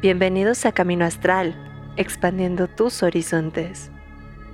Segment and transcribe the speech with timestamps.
[0.00, 1.56] Bienvenidos a Camino Astral,
[1.96, 3.90] expandiendo tus horizontes.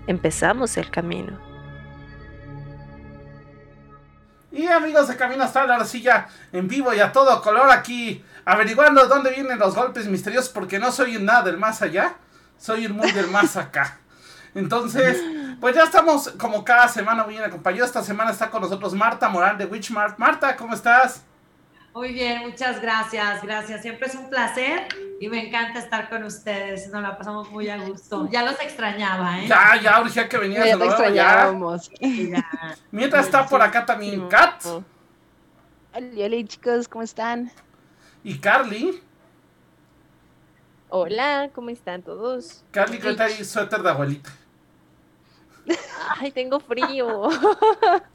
[0.06, 1.38] Empezamos el camino.
[4.50, 8.24] Y amigos de Camino Astral, ahora sí ya en vivo y a todo color aquí,
[8.46, 12.14] averiguando dónde vienen los golpes misteriosos, porque no soy nada del más allá,
[12.56, 13.98] soy el muy del más acá.
[14.54, 15.22] Entonces,
[15.60, 17.88] pues ya estamos como cada semana bien acompañados.
[17.88, 20.18] Esta semana está con nosotros Marta Morán de Witchmart.
[20.18, 21.22] Marta, ¿cómo estás?
[21.94, 23.82] Muy bien, muchas gracias, gracias.
[23.82, 24.88] Siempre es un placer
[25.20, 26.90] y me encanta estar con ustedes.
[26.90, 28.28] Nos la pasamos muy a gusto.
[28.32, 29.46] Ya los extrañaba, ¿eh?
[29.46, 31.90] Ya, ya, urgía que venías Ya te extrañábamos.
[32.90, 34.82] Mientras está por acá también Kat Hola,
[36.16, 37.52] hola, chicos, ¿cómo están?
[38.24, 39.00] y Carly.
[40.88, 42.64] Hola, ¿cómo están todos?
[42.72, 44.32] Carly que trae suéter de abuelita.
[46.18, 47.28] Ay, tengo frío.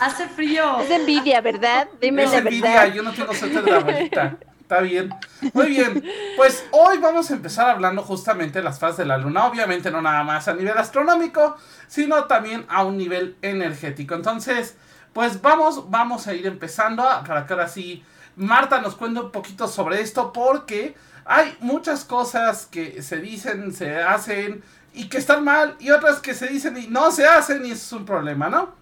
[0.00, 0.80] Hace frío.
[0.80, 1.88] Es envidia, ¿verdad?
[2.00, 2.94] Dime Es la envidia, verdad.
[2.94, 4.36] yo no tengo suéter de abuelita.
[4.60, 5.12] Está bien.
[5.52, 6.04] Muy bien.
[6.36, 9.46] Pues hoy vamos a empezar hablando justamente de las fases de la luna.
[9.46, 11.56] Obviamente no nada más a nivel astronómico,
[11.88, 14.14] sino también a un nivel energético.
[14.14, 14.76] Entonces,
[15.12, 18.04] pues vamos, vamos a ir empezando a- para que ahora sí
[18.36, 23.96] Marta nos cuente un poquito sobre esto porque hay muchas cosas que se dicen, se
[24.00, 24.62] hacen
[24.94, 27.84] y que están mal y otras que se dicen y no se hacen y eso
[27.96, 28.79] es un problema, ¿no?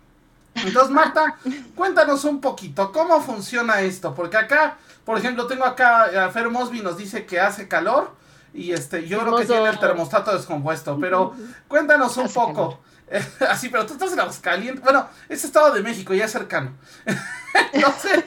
[0.64, 1.37] Entonces, Marta,
[1.75, 6.81] cuéntanos un poquito cómo funciona esto, porque acá, por ejemplo, tengo acá a Fer Mosby
[6.81, 8.17] nos dice que hace calor
[8.55, 11.34] y este, yo creo que tiene el termostato descompuesto, pero
[11.69, 12.81] cuéntanos un Hace poco.
[13.48, 14.83] Así, pero tú estás en Aguascalientes.
[14.83, 16.72] Bueno, es Estado de México, ya es cercano.
[17.72, 18.25] Entonces,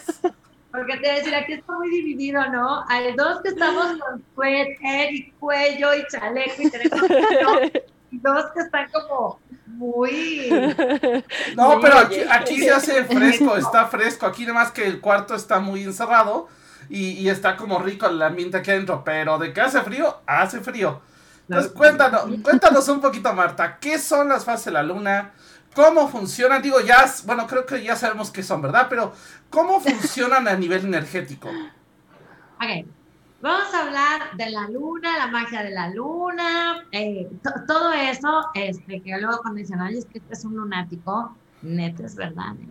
[0.71, 2.83] Porque te voy a decir, aquí está muy dividido, ¿no?
[2.87, 7.01] Hay dos que estamos con suéter y cuello y chaleco y tenemos
[8.17, 10.49] dos que están como muy...
[11.55, 14.25] no, pero aquí, aquí se hace fresco, está fresco.
[14.25, 16.47] Aquí nada más que el cuarto está muy encerrado
[16.89, 20.59] y, y está como rico el ambiente aquí adentro, pero de que hace frío, hace
[20.61, 21.01] frío.
[21.47, 25.31] Entonces, cuéntanos, cuéntanos un poquito, Marta, ¿qué son las fases de la luna?
[25.75, 26.61] ¿Cómo funcionan?
[26.61, 28.87] Digo, ya, bueno, creo que ya sabemos qué son, ¿verdad?
[28.89, 29.13] Pero,
[29.49, 31.49] ¿cómo funcionan a nivel energético?
[31.49, 32.85] Ok,
[33.41, 38.45] vamos a hablar de la luna, la magia de la luna, eh, to- todo eso,
[38.53, 42.55] este, que luego cuando dicen, ay, es que este es un lunático, neta es verdad,
[42.61, 42.69] ¿eh?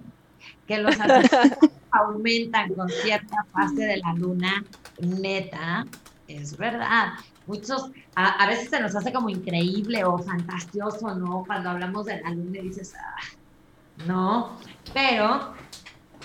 [0.66, 0.96] que los
[1.90, 4.64] aumentan con cierta fase de la luna,
[4.98, 5.86] neta,
[6.26, 7.14] es verdad.
[7.46, 11.44] Muchos, a, a veces se nos hace como increíble o fantasioso, ¿no?
[11.46, 13.22] Cuando hablamos de la luna y dices, ah,
[13.96, 14.60] no,
[14.92, 15.54] pero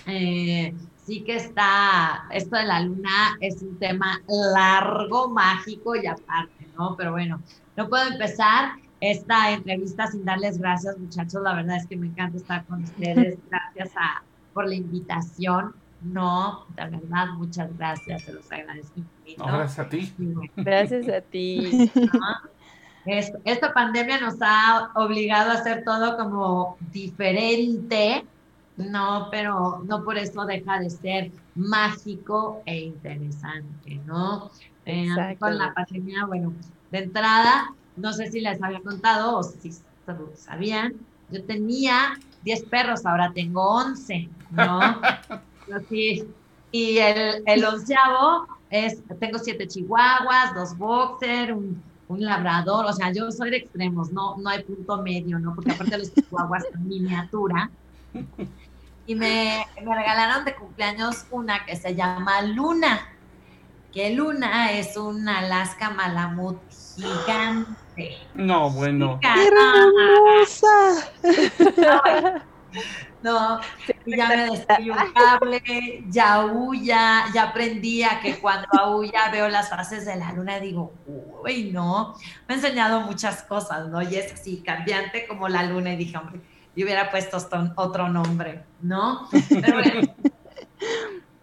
[0.06, 0.74] eh,
[1.06, 6.96] sí que está, esto de la luna es un tema largo, mágico y aparte, ¿no?
[6.98, 7.42] Pero bueno,
[7.78, 11.42] no puedo empezar esta entrevista sin darles gracias, muchachos.
[11.44, 13.38] La verdad es que me encanta estar con ustedes.
[13.50, 14.24] Gracias a,
[14.54, 15.76] por la invitación.
[16.02, 19.44] No, de verdad, muchas gracias, se los agradezco infinito.
[19.44, 20.14] No, gracias a ti.
[20.56, 21.92] Gracias a ti.
[23.46, 28.24] esta pandemia nos ha obligado a hacer todo como diferente,
[28.76, 34.52] no, pero no por eso deja de ser mágico e interesante, ¿no?
[34.86, 35.08] Eh,
[35.40, 36.56] con la pandemia, bueno,
[36.90, 39.70] de entrada, no sé si les había contado o si
[40.06, 40.92] sab- sabían,
[41.28, 45.10] yo tenía 10 perros, ahora tengo 11, ¿no?
[45.74, 46.36] Así,
[46.72, 53.12] y el, el onceavo es, tengo siete chihuahuas, dos boxer, un, un labrador, o sea,
[53.14, 55.54] yo soy de extremos, no, no hay punto medio, ¿no?
[55.56, 57.72] Porque aparte los chihuahuas son miniatura.
[59.08, 63.10] Y me, me regalaron de cumpleaños una que se llama Luna,
[63.94, 66.60] que Luna es un Alaska Malamut
[66.96, 68.18] gigante.
[68.34, 69.20] No, bueno.
[69.22, 71.12] ¡Qué hermosa!
[73.24, 73.60] No,
[74.06, 79.70] ya me destruyó un cable, ya aúlla, ya aprendí a que cuando aúlla veo las
[79.70, 80.94] fases de la luna y digo,
[81.44, 82.14] uy, no,
[82.48, 84.00] me ha enseñado muchas cosas, ¿no?
[84.04, 86.40] Y es así, cambiante como la luna y dije, hombre,
[86.76, 89.28] yo hubiera puesto esto- otro nombre, ¿no?
[89.50, 90.14] Pero bueno,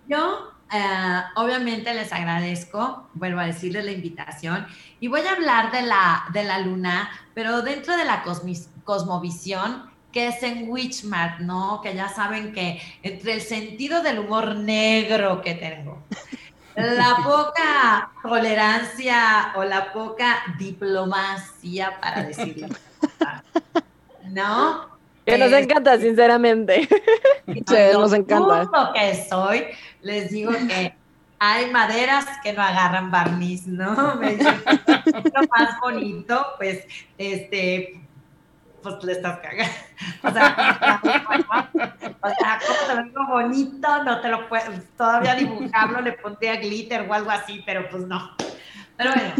[0.08, 4.66] yo eh, obviamente les agradezco, vuelvo a decirles la invitación
[5.00, 9.90] y voy a hablar de la, de la luna, pero dentro de la cosmis- cosmovisión
[10.12, 11.80] que es en Witchmart, ¿no?
[11.82, 16.02] Que ya saben que entre el sentido del humor negro que tengo,
[16.76, 22.68] la poca tolerancia o la poca diplomacia para decirlo,
[24.28, 24.86] ¿no?
[25.24, 26.88] Que nos Eh, encanta, sinceramente.
[27.46, 28.62] Sí, lo nos encanta.
[28.62, 29.64] bruto que soy,
[30.00, 30.94] les digo que
[31.38, 33.94] hay maderas que no agarran barniz, ¿no?
[34.14, 36.84] Lo más bonito, pues,
[37.18, 38.00] este,
[38.82, 39.72] pues le estás cagando.
[40.22, 44.64] O sea, o sea, como te lo digo bonito, no te lo puedo,
[44.96, 48.30] todavía dibujarlo, le pondría glitter o algo así, pero pues no.
[48.96, 49.34] Pero bueno,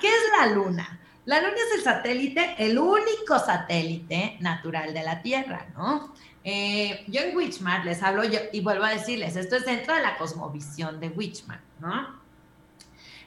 [0.00, 0.98] ¿qué es la luna?
[1.26, 6.14] La luna es el satélite, el único satélite natural de la Tierra, ¿no?
[6.44, 10.16] Eh, yo en Witchmart les hablo y vuelvo a decirles, esto es dentro de la
[10.16, 12.24] cosmovisión de Witchmart, ¿no?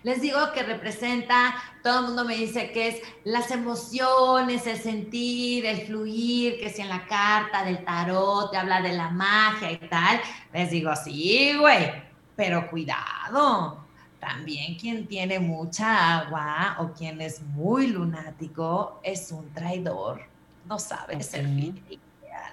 [0.04, 5.66] Les digo que representa, todo el mundo me dice que es las emociones, el sentir,
[5.66, 9.78] el fluir, que si en la carta del tarot te habla de la magia y
[9.90, 10.22] tal.
[10.54, 11.92] Les digo, sí, güey,
[12.38, 13.89] pero cuidado.
[14.20, 20.22] También quien tiene mucha agua o quien es muy lunático es un traidor.
[20.66, 22.00] No sabe ser fiel.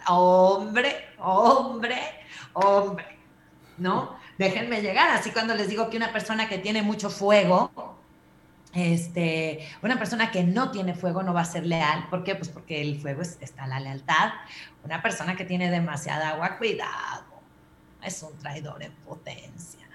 [0.09, 1.99] Hombre, hombre,
[2.55, 3.05] hombre.
[3.79, 4.17] ¿No?
[4.39, 5.11] déjenme llegar.
[5.11, 7.71] Así cuando les digo que una persona que tiene mucho fuego,
[8.73, 12.09] este, una persona que no tiene fuego no va a ser leal.
[12.11, 12.35] ¿Por qué?
[12.35, 14.33] Pues porque el fuego está la lealtad.
[14.85, 17.25] Una persona que tiene demasiada agua, cuidado.
[18.03, 19.87] Es un traidor en potencia.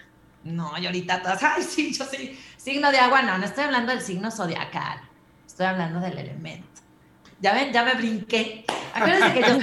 [0.44, 3.22] No, y ahorita todas, ay, sí, yo soy signo de agua.
[3.22, 5.00] No, no estoy hablando del signo zodiacal.
[5.46, 6.68] Estoy hablando del elemento.
[7.40, 8.66] Ya ven, ya me brinqué.
[8.94, 9.58] Acuérdense que yo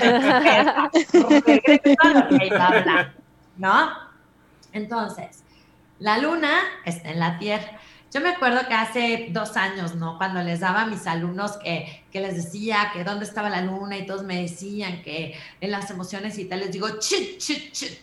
[3.56, 3.90] ¿no?
[4.72, 5.44] Entonces,
[5.98, 7.78] la luna está en la Tierra.
[8.12, 10.16] Yo me acuerdo que hace dos años, ¿no?
[10.16, 14.06] Cuando les daba a mis alumnos que, les decía que dónde estaba la luna y
[14.06, 17.98] todos me decían que en las emociones y tal, les digo, chit, chit, chit.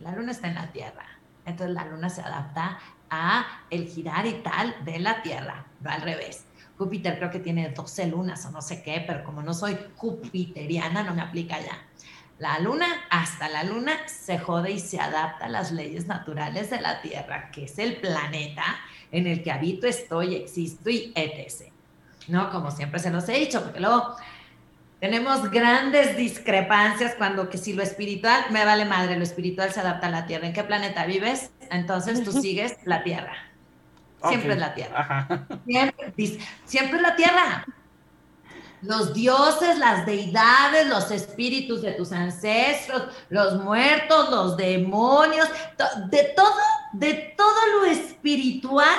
[0.00, 1.17] La luna está en la Tierra.
[1.48, 2.78] Entonces la luna se adapta
[3.10, 6.44] a el girar y tal de la Tierra, no al revés.
[6.76, 11.02] Júpiter creo que tiene 12 lunas o no sé qué, pero como no soy jupiteriana,
[11.02, 11.78] no me aplica ya.
[12.38, 16.80] La luna, hasta la luna, se jode y se adapta a las leyes naturales de
[16.80, 18.62] la Tierra, que es el planeta
[19.10, 21.72] en el que habito, estoy, existo y etc.
[22.28, 22.50] ¿No?
[22.50, 24.14] Como siempre se nos he dicho, porque luego
[25.00, 30.08] tenemos grandes discrepancias cuando que si lo espiritual, me vale madre, lo espiritual se adapta
[30.08, 30.46] a la Tierra.
[30.46, 31.50] ¿En qué planeta vives?
[31.70, 33.34] Entonces tú sigues la Tierra.
[34.28, 35.38] Siempre es la Tierra.
[35.64, 36.12] Siempre,
[36.64, 37.66] siempre es la Tierra
[38.82, 45.48] los dioses, las deidades, los espíritus de tus ancestros, los muertos, los demonios,
[46.10, 46.54] de todo,
[46.92, 48.96] de todo lo espiritual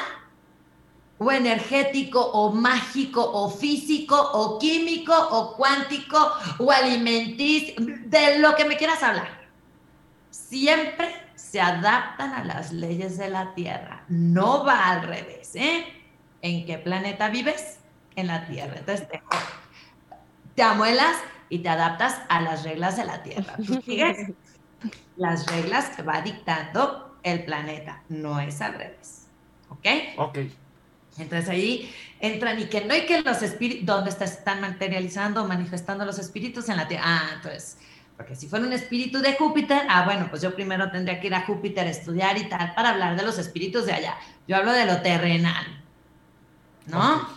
[1.19, 6.17] o energético o mágico o físico o químico o cuántico
[6.57, 9.27] o alimenticio, de lo que me quieras hablar.
[10.31, 14.03] Siempre se adaptan a las leyes de la Tierra.
[14.07, 15.85] No va al revés, ¿eh?
[16.41, 17.79] ¿En qué planeta vives?
[18.15, 18.75] En la Tierra.
[18.77, 19.07] Entonces,
[20.55, 21.17] te amuelas
[21.49, 23.55] y te adaptas a las reglas de la Tierra.
[23.65, 24.31] Tú sigues
[25.17, 29.27] las reglas que va dictando el planeta, no es al revés.
[29.69, 29.85] ¿Ok?
[30.17, 30.37] Ok.
[31.19, 36.17] Entonces ahí entran y que no hay que los espíritus, ¿dónde están materializando, manifestando los
[36.19, 37.03] espíritus en la Tierra?
[37.05, 37.77] Ah, entonces,
[38.17, 41.35] porque si fuera un espíritu de Júpiter, ah, bueno, pues yo primero tendría que ir
[41.35, 44.17] a Júpiter a estudiar y tal para hablar de los espíritus de allá.
[44.47, 45.65] Yo hablo de lo terrenal,
[46.87, 47.29] ¿no?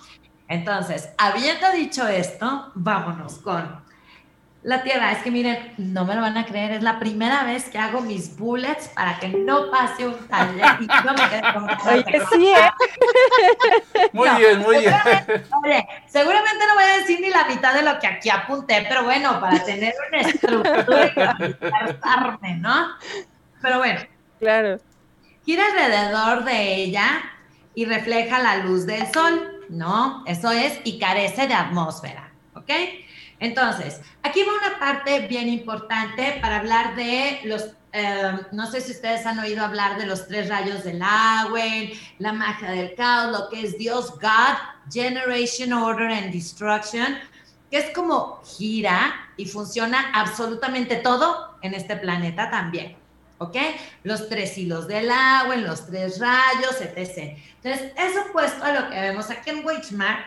[0.49, 3.81] Entonces, habiendo dicho esto, vámonos con
[4.63, 5.13] la Tierra.
[5.13, 8.01] Es que miren, no me lo van a creer, es la primera vez que hago
[8.01, 12.49] mis bullets para que no pase un taller y no me quede con Oye, sí,
[12.49, 12.71] ¿eh?
[14.13, 14.95] Muy bien, muy bien.
[15.65, 19.05] Oye, seguramente no voy a decir ni la mitad de lo que aquí apunté, pero
[19.05, 21.37] bueno, para tener una estructura
[22.43, 22.89] y ¿no?
[23.61, 24.01] Pero bueno.
[24.39, 24.81] Claro.
[25.45, 27.23] Gira alrededor de ella
[27.75, 29.53] y refleja la luz del sol.
[29.73, 30.23] ¿no?
[30.27, 32.71] Eso es, y carece de atmósfera, ¿ok?
[33.43, 38.93] Entonces, aquí va una parte bien importante para hablar de los, em, no sé si
[38.93, 41.61] ustedes han oído hablar de los tres rayos del agua,
[42.21, 44.57] la magia del caos, lo que es Dios, God,
[44.93, 47.19] Generation, Order and Destruction,
[47.69, 52.97] que es como gira y funciona absolutamente todo en este planeta también.
[53.39, 53.57] ¿ok?
[54.05, 57.37] Los tres hilos del agua, los tres rayos, etc.
[57.61, 60.27] Entonces, eso puesto a lo que vemos aquí en Weichmark,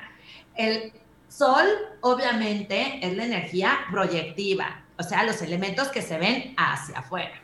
[0.58, 0.92] el
[1.36, 1.66] sol
[2.02, 7.36] obviamente es la energía proyectiva, o sea, los elementos que se ven hacia afuera.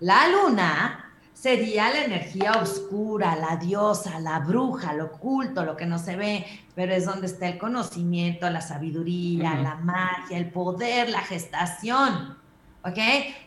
[0.00, 5.98] La luna sería la energía oscura, la diosa, la bruja, lo oculto, lo que no
[5.98, 11.20] se ve, pero es donde está el conocimiento, la sabiduría, la magia, el poder, la
[11.20, 12.38] gestación.
[12.84, 12.98] ¿ok?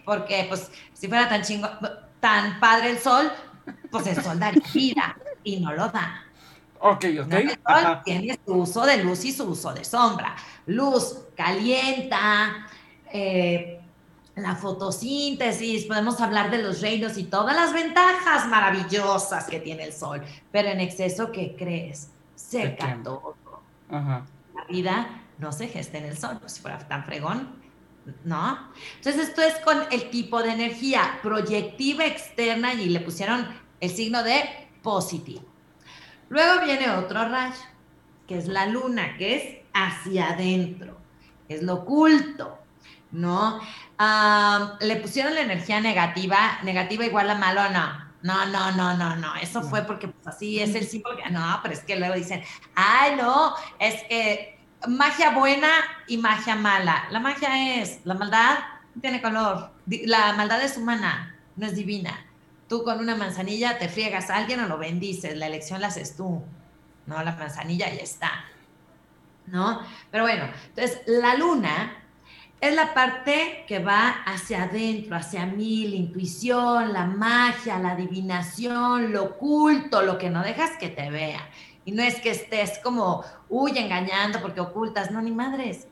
[0.06, 1.68] Porque, pues, si fuera tan chingo,
[2.20, 3.32] tan padre el sol,
[3.92, 6.27] pues el sol daría vida y no lo da.
[6.80, 7.34] Ok, ok.
[7.34, 10.36] El sol tiene su uso de luz y su uso de sombra.
[10.66, 12.68] Luz calienta,
[13.12, 13.80] eh,
[14.36, 19.94] la fotosíntesis, podemos hablar de los reinos y todas las ventajas maravillosas que tiene el
[19.94, 22.12] sol, pero en exceso, ¿qué crees?
[22.36, 23.36] Seca todo.
[23.90, 27.56] La vida no se gesta en el sol, pues si fuera tan fregón,
[28.24, 28.72] ¿no?
[28.98, 33.48] Entonces esto es con el tipo de energía proyectiva externa y le pusieron
[33.80, 34.44] el signo de
[34.84, 35.44] positivo.
[36.30, 37.56] Luego viene otro rayo,
[38.28, 40.98] que es la luna, que es hacia adentro,
[41.48, 42.58] es lo oculto,
[43.12, 43.60] ¿no?
[43.98, 48.08] Ah, le pusieron la energía negativa, negativa igual a malo, no.
[48.24, 49.36] No, no, no, no, no.
[49.36, 51.18] Eso fue porque pues, así es el símbolo.
[51.32, 52.44] No, pero es que luego dicen,
[52.76, 55.70] ay, no, es que magia buena
[56.08, 57.08] y magia mala.
[57.12, 58.58] La magia es, la maldad
[59.02, 59.72] tiene color.
[59.86, 62.27] La maldad es humana, no es divina.
[62.68, 65.38] Tú con una manzanilla te friegas a alguien o lo bendices.
[65.38, 66.44] La elección la haces tú.
[67.06, 68.32] No, la manzanilla ya está.
[69.46, 69.82] ¿No?
[70.12, 72.04] Pero bueno, entonces la luna
[72.60, 79.14] es la parte que va hacia adentro, hacia mí, la intuición, la magia, la adivinación,
[79.14, 81.48] lo oculto, lo que no dejas que te vea.
[81.86, 85.88] Y no es que estés como, uy, engañando porque ocultas, no, ni madres.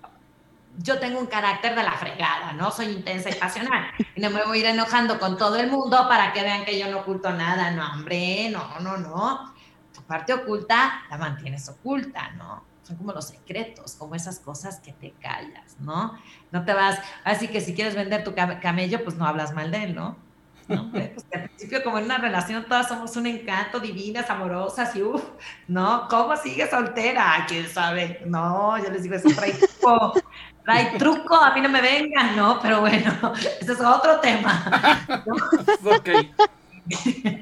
[0.78, 2.70] Yo tengo un carácter de la fregada, ¿no?
[2.72, 3.86] Soy intensa y pasional.
[4.16, 6.78] Y no me voy a ir enojando con todo el mundo para que vean que
[6.78, 7.72] yo no oculto nada.
[7.72, 9.54] No, hombre, no, no, no.
[9.94, 12.64] Tu parte oculta la mantienes oculta, ¿no?
[12.84, 16.20] Son como los secretos, como esas cosas que te callas, ¿no?
[16.52, 19.72] No te vas, así que si quieres vender tu cam- camello, pues no hablas mal
[19.72, 20.18] de él, ¿no?
[20.68, 25.04] No, pues al principio como en una relación todas somos un encanto, divinas, amorosas y
[25.04, 25.24] uff,
[25.68, 26.08] ¿no?
[26.10, 27.46] ¿Cómo sigue soltera?
[27.48, 28.22] ¿Quién sabe?
[28.26, 30.14] No, yo les digo, trae truco,
[30.66, 32.60] trae truco, a mí no me vengan, ¿no?
[32.60, 35.06] Pero bueno, ese es otro tema.
[35.86, 36.10] ok.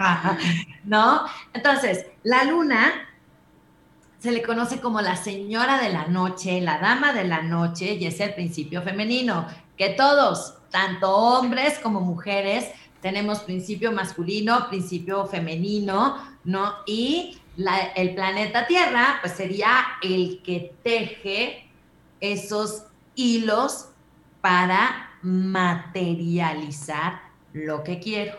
[0.83, 1.23] ¿No?
[1.53, 2.91] Entonces, la luna
[4.19, 8.05] se le conoce como la señora de la noche, la dama de la noche, y
[8.05, 12.69] es el principio femenino, que todos, tanto hombres como mujeres,
[13.01, 16.73] tenemos principio masculino, principio femenino, ¿no?
[16.85, 21.69] Y la- el planeta Tierra, pues sería el que teje
[22.21, 22.83] esos
[23.15, 23.89] hilos
[24.41, 27.22] para materializar
[27.53, 28.38] lo que quiero.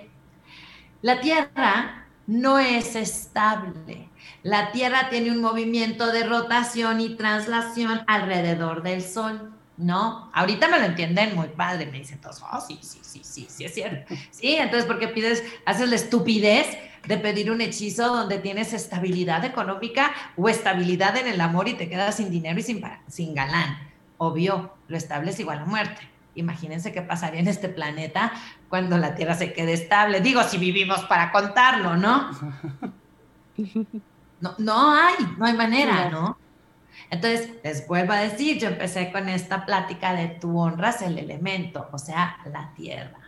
[1.03, 4.09] La Tierra no es estable.
[4.43, 10.31] La Tierra tiene un movimiento de rotación y traslación alrededor del Sol, ¿no?
[10.35, 13.65] Ahorita me lo entienden muy padre, me dicen todos, oh, sí, sí, sí, sí, sí,
[13.65, 14.15] es cierto.
[14.31, 16.67] Sí, entonces, ¿por qué pides, haces la estupidez
[17.07, 21.89] de pedir un hechizo donde tienes estabilidad económica o estabilidad en el amor y te
[21.89, 23.94] quedas sin dinero y sin, sin galán?
[24.27, 26.01] Obvio, lo estable es igual a muerte.
[26.35, 28.33] Imagínense qué pasaría en este planeta
[28.69, 30.21] cuando la Tierra se quede estable.
[30.21, 32.31] Digo, si vivimos para contarlo, ¿no?
[34.41, 36.37] No, no hay, no hay manera, ¿no?
[37.11, 41.89] Entonces, les vuelvo a decir, yo empecé con esta plática de tú honras el elemento,
[41.93, 43.21] o sea, la Tierra,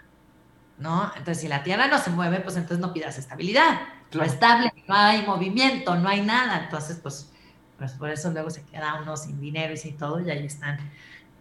[0.78, 1.04] ¿no?
[1.16, 3.80] Entonces, si la Tierra no se mueve, pues entonces no pidas estabilidad.
[4.12, 4.30] Lo Claro.
[4.30, 6.64] estable, no hay movimiento, no hay nada.
[6.64, 7.32] Entonces, pues,
[7.78, 10.78] pues por eso luego se queda uno sin dinero y sin todo, y ahí están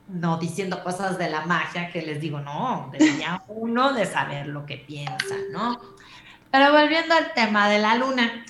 [0.07, 4.65] no diciendo cosas de la magia que les digo, no, debería uno de saber lo
[4.65, 5.79] que piensa, ¿no?
[6.51, 8.45] Pero volviendo al tema de la luna,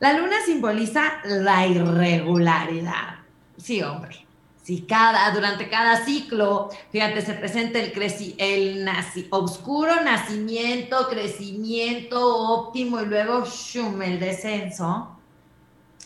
[0.00, 3.16] la luna simboliza la irregularidad.
[3.56, 4.24] Sí, hombre.
[4.62, 12.20] Si cada, durante cada ciclo, fíjate, se presenta el, creci el naci oscuro nacimiento, crecimiento
[12.20, 15.17] óptimo y luego shum, el descenso.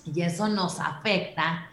[0.04, 1.68] Y eso nos afecta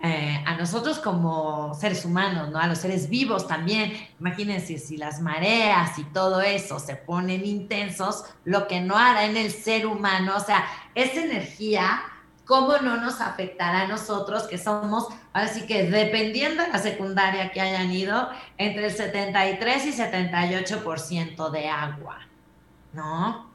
[0.00, 2.60] eh, a nosotros como seres humanos, ¿no?
[2.60, 3.92] A los seres vivos también.
[4.20, 9.36] Imagínense si las mareas y todo eso se ponen intensos, lo que no hará en
[9.36, 12.00] el ser humano, o sea, esa energía,
[12.46, 17.60] ¿cómo no nos afectará a nosotros que somos, así que dependiendo de la secundaria que
[17.60, 22.20] hayan ido, entre el 73 y 78% de agua,
[22.92, 23.47] ¿no?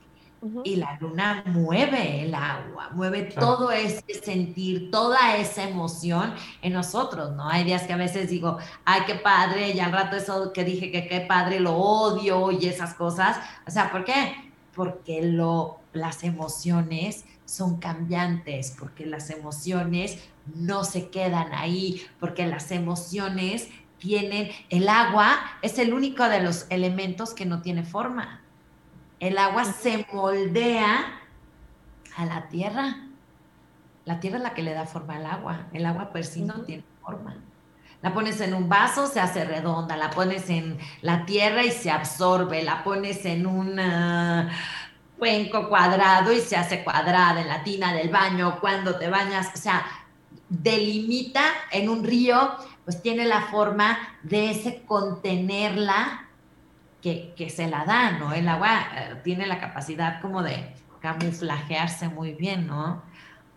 [0.63, 7.31] Y la luna mueve el agua, mueve todo ese sentir, toda esa emoción en nosotros,
[7.35, 7.49] ¿no?
[7.49, 10.91] Hay días que a veces digo, ay, qué padre, y al rato eso que dije
[10.91, 13.37] que qué padre, lo odio y esas cosas.
[13.67, 14.51] O sea, ¿por qué?
[14.75, 20.17] Porque lo, las emociones son cambiantes, porque las emociones
[20.55, 26.65] no se quedan ahí, porque las emociones tienen, el agua es el único de los
[26.69, 28.42] elementos que no tiene forma.
[29.23, 31.21] El agua se moldea
[32.17, 33.07] a la tierra.
[34.03, 35.67] La tierra es la que le da forma al agua.
[35.71, 37.37] El agua per sí no tiene forma.
[38.01, 39.95] La pones en un vaso, se hace redonda.
[39.95, 42.63] La pones en la tierra y se absorbe.
[42.63, 44.49] La pones en un ah,
[45.17, 49.51] cuenco cuadrado y se hace cuadrada en la tina del baño cuando te bañas.
[49.53, 49.85] O sea,
[50.49, 56.22] delimita en un río, pues tiene la forma de ese contenerla
[57.03, 58.33] que, que se la da, ¿no?
[58.33, 63.03] El agua eh, tiene la capacidad como de camuflajearse muy bien, ¿no?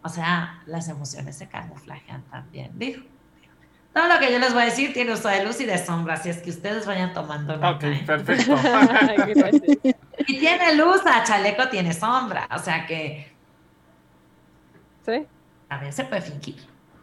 [0.02, 3.02] O sea, las emociones se camuflajean también, dijo.
[3.94, 6.14] Todo lo que yo les voy a decir tiene uso de luz y de sombra,
[6.14, 7.70] así es que ustedes vayan tomando nota.
[7.70, 8.02] Ok, ¿eh?
[8.04, 8.56] perfecto.
[10.28, 13.36] Y tiene luz, a chaleco tiene sombra, o sea que
[15.06, 15.24] Sí.
[15.68, 16.56] A ver, se puede fingir.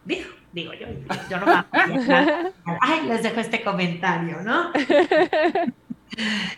[0.04, 0.86] Digo, digo yo,
[1.30, 2.52] yo no me acuerdo.
[2.80, 4.70] Ay, les dejo este comentario, ¿no?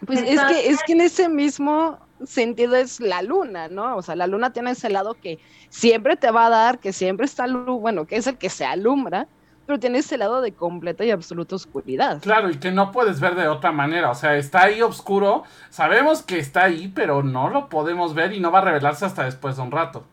[0.07, 3.97] Pues es que, es que en ese mismo sentido es la luna, ¿no?
[3.97, 5.39] O sea, la luna tiene ese lado que
[5.71, 8.65] siempre te va a dar, que siempre está, alu- bueno, que es el que se
[8.65, 9.29] alumbra,
[9.65, 12.23] pero tiene ese lado de completa y absoluta oscuridad.
[12.23, 14.11] Claro, y que no puedes ver de otra manera.
[14.11, 15.45] O sea, está ahí oscuro.
[15.71, 19.25] Sabemos que está ahí, pero no lo podemos ver y no va a revelarse hasta
[19.25, 20.07] después de un rato.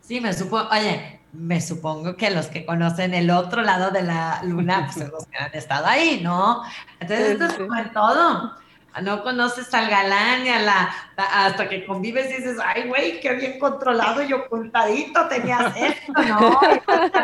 [0.00, 4.40] Sí, me supongo, oye, me supongo que los que conocen el otro lado de la
[4.42, 6.62] luna, pues son los que han estado ahí, ¿no?
[6.98, 8.56] Entonces, esto es como en todo.
[9.02, 13.34] No conoces al galán ni a la, hasta que convives y dices, ay, güey, qué
[13.34, 16.58] bien controlado y ocultadito tenías esto, ¿no?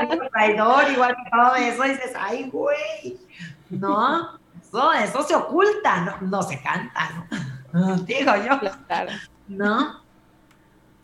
[0.02, 3.18] Igual traidor, igual que todo eso, y dices, ay, güey,
[3.70, 4.38] ¿no?
[4.62, 7.26] Eso, eso se oculta, no, no se canta,
[7.72, 7.96] ¿no?
[8.06, 8.60] Digo yo.
[8.86, 9.12] Claro.
[9.48, 10.00] ¿no?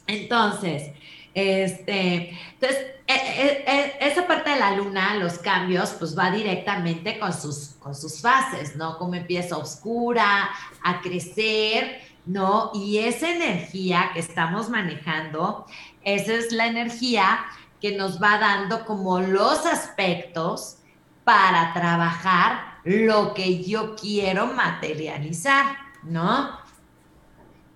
[0.06, 0.92] Entonces,
[1.34, 7.18] este, entonces, e- e- e- esa parte de la luna, los cambios, pues va directamente
[7.18, 8.98] con sus, con sus fases, ¿no?
[8.98, 10.50] Como empieza oscura,
[10.82, 12.70] a crecer, ¿no?
[12.74, 15.66] Y esa energía que estamos manejando,
[16.04, 17.40] esa es la energía
[17.80, 20.76] que nos va dando como los aspectos
[21.24, 26.58] para trabajar lo que yo quiero materializar, ¿no?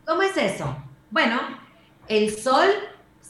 [0.05, 0.77] ¿Cómo es eso?
[1.11, 1.41] Bueno,
[2.09, 2.69] el sol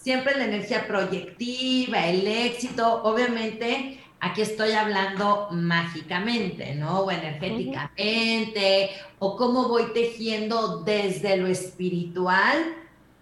[0.06, 7.00] siempre la energía proyectiva, el éxito, obviamente aquí estoy hablando mágicamente, ¿no?
[7.00, 12.56] O energéticamente, o cómo voy tejiendo desde lo espiritual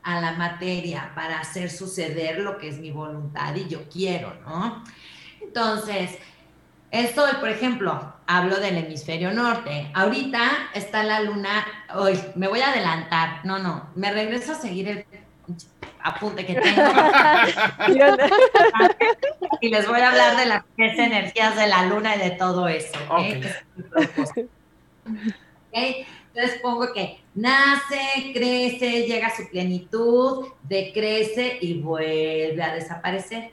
[0.02, 4.84] a la materia para hacer suceder lo que es mi voluntad y yo quiero, ¿no?
[5.40, 6.18] Entonces,
[7.14, 9.90] sol, por ejemplo, hablo del hemisferio norte.
[9.94, 11.64] Ahorita está la luna.
[11.94, 13.40] Hoy me voy a adelantar.
[13.46, 13.88] No, no.
[13.94, 15.23] Me regreso a seguir el
[16.04, 16.82] apunte que tengo
[19.60, 22.68] y les voy a hablar de las tres energías de la luna y de todo
[22.68, 22.98] eso.
[23.08, 23.18] ¿ok?
[23.18, 23.20] Ok.
[23.20, 24.48] Ese es mi propósito.
[25.06, 26.06] ¿Ok?
[26.34, 33.52] Entonces pongo que nace, crece, llega a su plenitud, decrece y vuelve a desaparecer.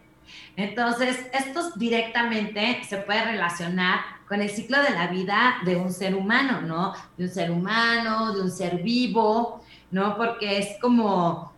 [0.55, 6.15] Entonces, esto directamente se puede relacionar con el ciclo de la vida de un ser
[6.15, 6.93] humano, ¿no?
[7.17, 10.17] De un ser humano, de un ser vivo, ¿no?
[10.17, 11.50] Porque es como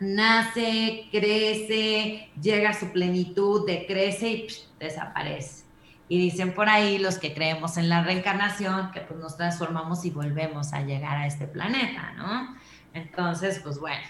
[0.00, 4.46] nace, crece, llega a su plenitud, decrece y
[4.78, 5.64] desaparece.
[6.08, 10.10] Y dicen por ahí los que creemos en la reencarnación que pues nos transformamos y
[10.10, 12.56] volvemos a llegar a este planeta, ¿no?
[12.94, 14.02] Entonces, pues bueno,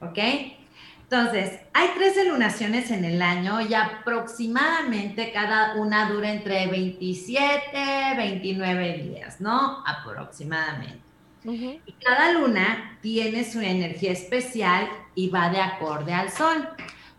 [0.00, 0.18] ¿ok?
[1.02, 7.60] Entonces, hay 13 lunaciones en el año y aproximadamente cada una dura entre 27,
[8.16, 9.82] 29 días, ¿no?
[9.86, 11.13] Aproximadamente.
[11.44, 16.68] Y cada luna tiene su energía especial y va de acorde al sol.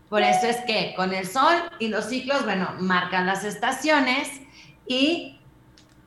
[0.08, 4.28] Por eso es que con el sol y los ciclos, bueno, marcan las estaciones
[4.86, 5.38] y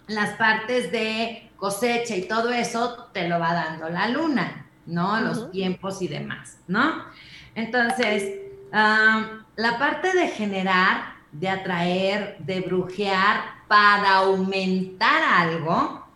[0.08, 5.20] las partes de cosecha y todo eso te lo va dando la luna, ¿no?
[5.22, 7.06] Los tiempos y demás, ¿no?
[7.56, 8.40] Entonces,
[8.72, 16.08] la parte de generar, de atraer, de brujear para aumentar algo,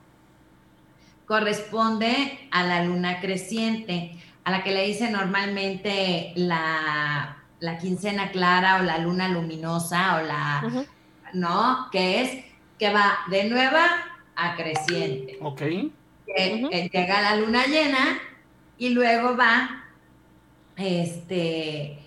[1.33, 4.11] corresponde a la luna creciente,
[4.43, 10.21] a la que le dice normalmente la, la quincena clara o la luna luminosa o
[10.21, 10.85] la.
[11.33, 11.89] ¿no?
[11.91, 12.45] Que es
[12.77, 13.83] que va de nueva
[14.35, 15.39] a creciente.
[15.41, 15.61] Ok.
[16.27, 18.19] Que llega la luna llena
[18.77, 19.85] y luego va
[20.77, 21.97] este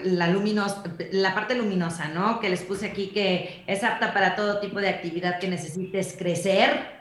[0.00, 2.38] la luminosa, la parte luminosa, ¿no?
[2.38, 6.93] Que les puse aquí que es apta para todo tipo de actividad que necesites crecer,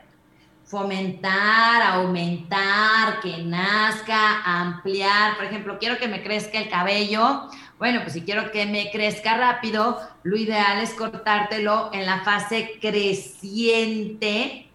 [0.66, 5.36] fomentar, aumentar, que nazca, ampliar.
[5.36, 7.50] Por ejemplo, quiero que me crezca el cabello.
[7.78, 12.78] Bueno, pues si quiero que me crezca rápido, lo ideal es cortártelo en la fase
[12.80, 14.70] creciente,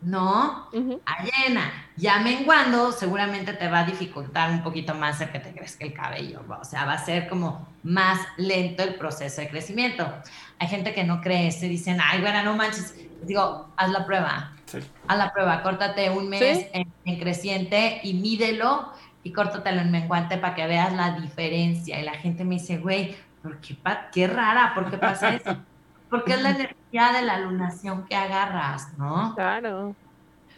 [0.00, 0.68] ¿no?
[0.72, 1.00] Ujú.
[1.04, 1.72] a llena.
[1.96, 5.92] Ya menguando, seguramente te va a dificultar un poquito más el que te crezca el
[5.92, 6.40] cabello.
[6.60, 10.10] O sea, va a ser como más lento el proceso de crecimiento.
[10.58, 12.94] Hay gente que no crece, dicen, ay, bueno, no manches.
[13.22, 14.52] Digo, haz la prueba.
[14.72, 14.78] Sí.
[15.08, 16.66] Haz la prueba, córtate un mes Sí.
[16.72, 18.88] en, en creciente y mídelo
[19.22, 22.00] y córtatelo en menguante para que veas la diferencia.
[22.00, 25.56] Y la gente me dice, güey, ¿por qué, pa- qué rara, ¿por qué pasa eso?
[26.10, 29.34] Porque es la energía de la lunación que agarras, ¿no?
[29.34, 29.94] Claro.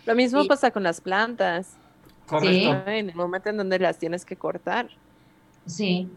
[0.07, 0.49] Lo mismo Sí.
[0.49, 1.77] pasa con las plantas.
[2.27, 2.91] Correcto.
[2.91, 4.89] En el momento en donde las tienes que cortar.
[5.67, 6.09] Sí,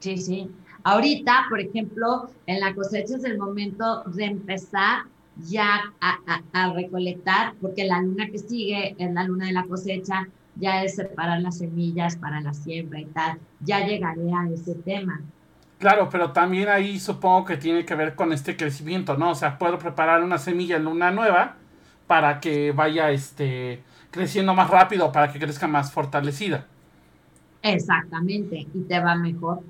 [0.00, 0.50] sí, sí.
[0.84, 5.02] Ahorita, por ejemplo, en la cosecha es el momento de empezar
[5.34, 9.66] ya a, a- a recolectar, porque la luna que sigue es la luna de la
[9.66, 13.40] cosecha ya es separar las semillas para la siembra y tal.
[13.58, 15.26] Ya llegaré a ese tema.
[15.78, 19.30] Claro, pero también ahí supongo que tiene que ver con este crecimiento, ¿no?
[19.30, 21.56] O sea, puedo preparar una semilla en luna nueva
[22.06, 26.66] para que vaya este creciendo más rápido, para que crezca más fortalecida.
[27.62, 29.64] Exactamente, y te va mejor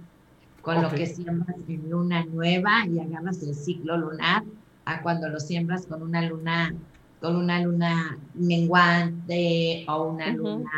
[0.61, 4.44] con lo que siembras en luna nueva y agarras el ciclo lunar
[4.84, 6.74] a cuando lo siembras con una luna,
[7.20, 10.36] con una luna menguante o una Ujú.
[10.36, 10.70] luna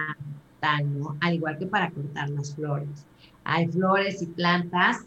[0.61, 1.17] tal, ¿no?
[1.21, 3.07] Al igual que para cortar las flores.
[3.45, 4.99] Hay flores y plantas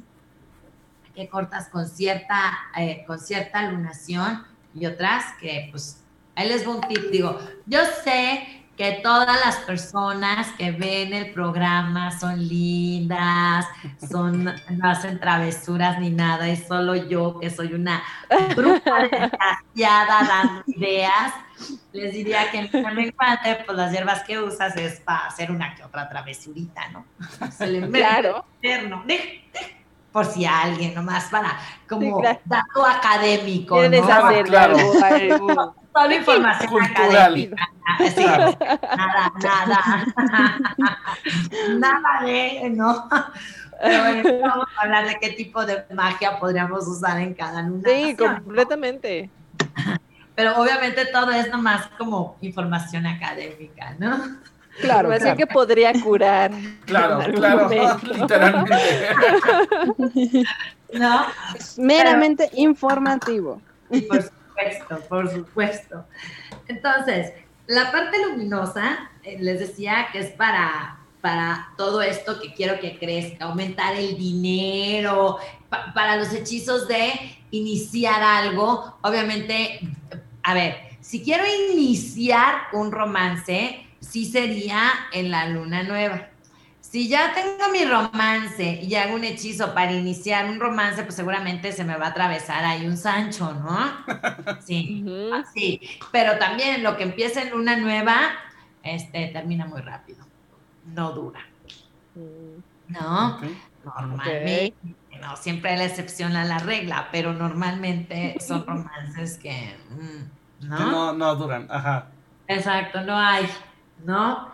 [1.13, 6.05] que cortas con cierta, eh, con cierta lunación y otras que, pues,
[6.35, 11.31] ahí les va un tip, digo, yo sé que todas las personas que ven el
[11.33, 13.65] programa son lindas,
[14.09, 18.03] son, no hacen travesuras ni nada, es solo yo que soy una
[18.55, 21.33] bruja desgraciada dando ideas.
[21.91, 25.73] Les diría que en el menguante, pues las hierbas que usas es para hacer una
[25.73, 27.03] que otra travesurita, ¿no?
[27.49, 28.45] Se le Claro.
[28.61, 29.76] interno, de- de-
[30.17, 32.39] por si a alguien, nomás para como Sí, claro.
[32.45, 34.03] dato académico, ¿no?
[34.11, 34.75] hacer claro.
[35.03, 35.75] algo.
[35.93, 37.11] Solo información Cultural.
[37.15, 37.69] académica.
[37.99, 38.57] Sí, Claro.
[38.97, 40.05] nada, nada.
[41.77, 43.07] nada de, ¿no?
[43.79, 47.83] Pero bueno, vamos a hablar de qué tipo de magia podríamos usar en cada luna.
[47.87, 49.29] Sí, completamente.
[50.33, 54.17] Pero obviamente todo es nomás como información académica, ¿no?
[54.81, 55.37] Claro, Así claro.
[55.37, 56.51] que podría curar.
[56.85, 57.99] Claro, claro, momento.
[58.13, 58.75] literalmente.
[60.93, 61.25] ¿No?
[61.55, 63.61] Es meramente informativo.
[63.89, 66.05] Por supuesto, por supuesto.
[66.67, 67.33] Entonces,
[67.67, 72.97] la parte luminosa, eh, les decía que es para, para todo esto que quiero que
[72.97, 75.37] crezca, aumentar el dinero,
[75.69, 77.11] pa- para los hechizos de
[77.51, 78.97] iniciar algo.
[79.01, 79.79] Obviamente,
[80.43, 86.29] a ver, si quiero iniciar un romance, sí sería en la luna nueva.
[86.81, 91.73] Si ya tengo mi romance y hago un hechizo para iniciar un romance, pues seguramente
[91.73, 93.77] se me va a atravesar ahí un Sancho, ¿no?
[94.65, 95.03] Sí,
[95.53, 95.81] sí.
[96.11, 98.15] Pero también lo que empieza en luna nueva,
[98.83, 100.25] este, termina muy rápido.
[100.85, 101.41] No dura,
[102.87, 103.39] ¿no?
[103.83, 104.73] Normalmente,
[105.21, 110.67] no siempre hay la excepción a la regla, pero normalmente son romances que, mm, Que
[110.67, 110.91] ¿no?
[110.91, 112.07] no, no duran, ajá.
[112.47, 113.45] Exacto, no hay,
[114.03, 114.51] ¿no?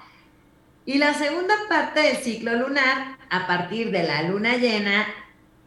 [0.85, 5.07] Y la segunda parte del ciclo lunar, a partir de la luna llena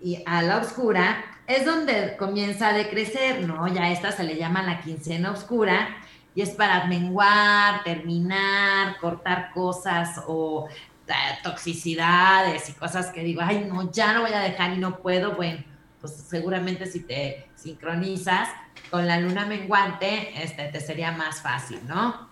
[0.01, 3.67] y a la oscura, es donde comienza a decrecer, ¿no?
[3.69, 5.89] Ya esta se le llama la quincena oscura
[6.35, 10.69] y es para menguar, terminar, cortar cosas o
[11.09, 11.13] eh,
[11.43, 15.35] toxicidades y cosas que digo, ay, no, ya no voy a dejar y no puedo.
[15.35, 15.65] Bueno,
[16.01, 18.49] pues seguramente si te sincronizas
[18.91, 22.26] con la luna menguante, este, te sería más fácil, ¿no?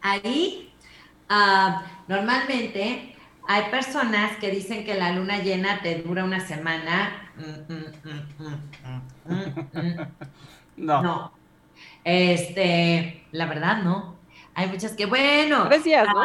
[0.00, 0.72] Ahí,
[1.28, 3.14] ah, normalmente
[3.46, 7.30] hay personas que dicen que la luna llena te dura una semana.
[7.36, 8.58] Mm, mm, mm, mm,
[9.24, 9.40] mm,
[9.74, 10.06] mm, mm.
[10.76, 11.02] No.
[11.02, 11.32] No.
[12.04, 14.16] Este, la verdad, no.
[14.54, 16.24] Hay muchas que, bueno, Tres días, ¿no?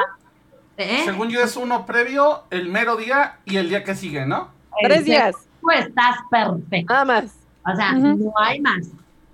[0.78, 1.02] ¿eh?
[1.06, 4.50] Según yo es uno previo, el mero día y el día que sigue, ¿no?
[4.82, 5.36] Tres días.
[5.62, 6.94] Tú estás perfecto.
[6.94, 7.36] Nada más.
[7.66, 8.88] O sea, no hay más,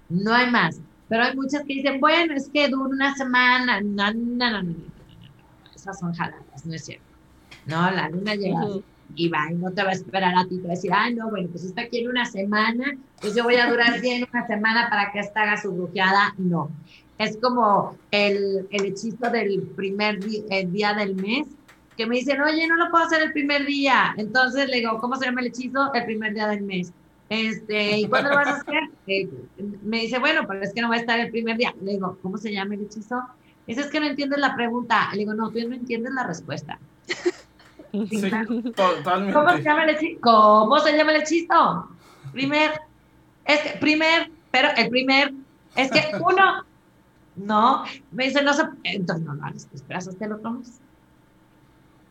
[0.10, 0.80] no hay más.
[1.10, 3.82] Pero hay muchas que dicen, bueno, es que dura una semana.
[3.82, 5.74] No, no, no, no, no, no, no.
[5.76, 7.04] Esas son jaladas, no es cierto.
[7.66, 8.68] No, la luna llega
[9.16, 11.16] y va y no te va a esperar a ti, te va a decir, ay,
[11.16, 14.90] no, bueno, pues esta quiere una semana, pues yo voy a durar bien una semana
[14.90, 16.34] para que esta haga su brujeada.
[16.38, 16.70] No.
[17.18, 20.20] Es como el, el hechizo del primer
[20.50, 21.48] el día del mes,
[21.98, 24.14] que me dicen, oye, no lo puedo hacer el primer día.
[24.18, 25.94] Entonces le digo, ¿cómo se llama el hechizo?
[25.94, 26.94] El primer día del mes.
[27.30, 28.90] Este, ¿y cuándo lo vas a hacer?
[29.06, 29.30] Eh,
[29.84, 31.74] me dice, bueno, pero es que no va a estar el primer día.
[31.82, 33.22] Le digo, ¿cómo se llama el hechizo?
[33.68, 35.10] Dice, es que no entiendes la pregunta.
[35.12, 36.80] Le digo, no, tú no entiendes la respuesta.
[37.92, 38.32] Sí,
[38.76, 40.20] ¿Cómo se llama el hechizo?
[40.22, 41.90] ¿Cómo se llama el hechizo?
[42.34, 42.72] Primer,
[43.46, 45.34] es que, primer, pero el primer,
[45.76, 46.66] es que uno,
[47.36, 50.80] no, me dice, no se, entonces no lo hagas, te esperas hasta el otro mes.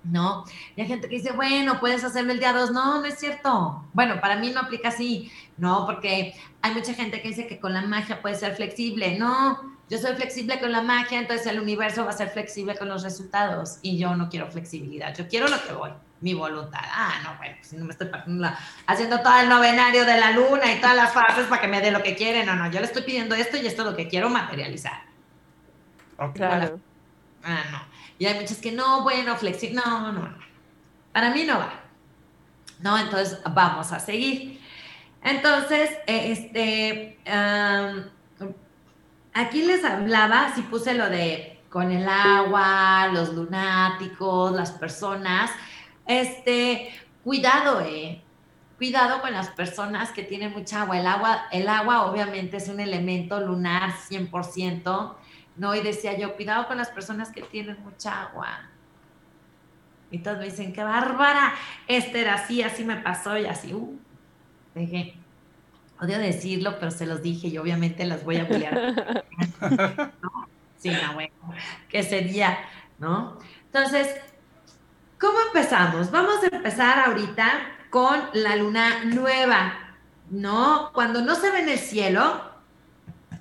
[0.05, 0.45] No,
[0.77, 2.71] y hay gente que dice, bueno, puedes hacerlo el día 2.
[2.71, 3.85] No, no es cierto.
[3.93, 5.31] Bueno, para mí no aplica así.
[5.57, 9.19] No, porque hay mucha gente que dice que con la magia puede ser flexible.
[9.19, 12.89] No, yo soy flexible con la magia, entonces el universo va a ser flexible con
[12.89, 13.79] los resultados.
[13.83, 16.81] Y yo no quiero flexibilidad, yo quiero lo que voy, mi voluntad.
[16.85, 20.19] Ah, no, bueno, pues si no me estoy partiendo la- haciendo todo el novenario de
[20.19, 22.45] la luna y todas las fases para que me dé lo que quiere.
[22.47, 25.03] No, no, yo le estoy pidiendo esto y esto es lo que quiero materializar.
[26.19, 26.35] Ok.
[26.37, 26.79] Claro.
[27.45, 27.98] Ah, no.
[28.19, 29.81] Y hay muchas que no, bueno, flexible.
[29.85, 30.35] No, no.
[31.13, 31.81] Para mí no va.
[32.81, 34.61] No, entonces vamos a seguir.
[35.23, 37.19] Entonces, este,
[39.33, 45.51] aquí les hablaba, si puse lo de con el agua, los lunáticos, las personas.
[46.07, 46.91] Este,
[47.23, 48.23] cuidado, eh.
[48.79, 51.01] Cuidado con las personas que tienen mucha agua.
[51.01, 55.15] El agua, el agua obviamente es un elemento lunar 100%,
[55.59, 55.75] ¿no?
[55.75, 58.71] Y decía yo, cuidado con las personas que tienen mucha agua.
[60.11, 61.53] Y todos me dicen, qué bárbara,
[61.87, 63.99] este era así, así me pasó y así, uh.
[64.75, 65.15] Dije,
[66.01, 69.25] odio decirlo, pero se los dije y obviamente las voy a bullear.
[70.23, 70.49] ¿no?
[70.79, 71.35] Sí, no, bueno,
[71.89, 72.59] ¿qué sería?
[72.99, 73.39] ¿No?
[73.67, 74.15] Entonces,
[75.21, 76.11] ¿cómo empezamos?
[76.11, 77.51] Vamos a empezar ahorita
[77.91, 79.75] con la luna nueva,
[80.31, 80.91] ¿no?
[80.95, 82.48] Cuando no se ve en el cielo,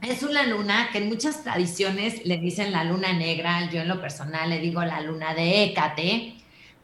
[0.01, 3.99] es una luna que en muchas tradiciones le dicen la luna negra, yo en lo
[3.99, 6.35] personal le digo la luna de Hécate,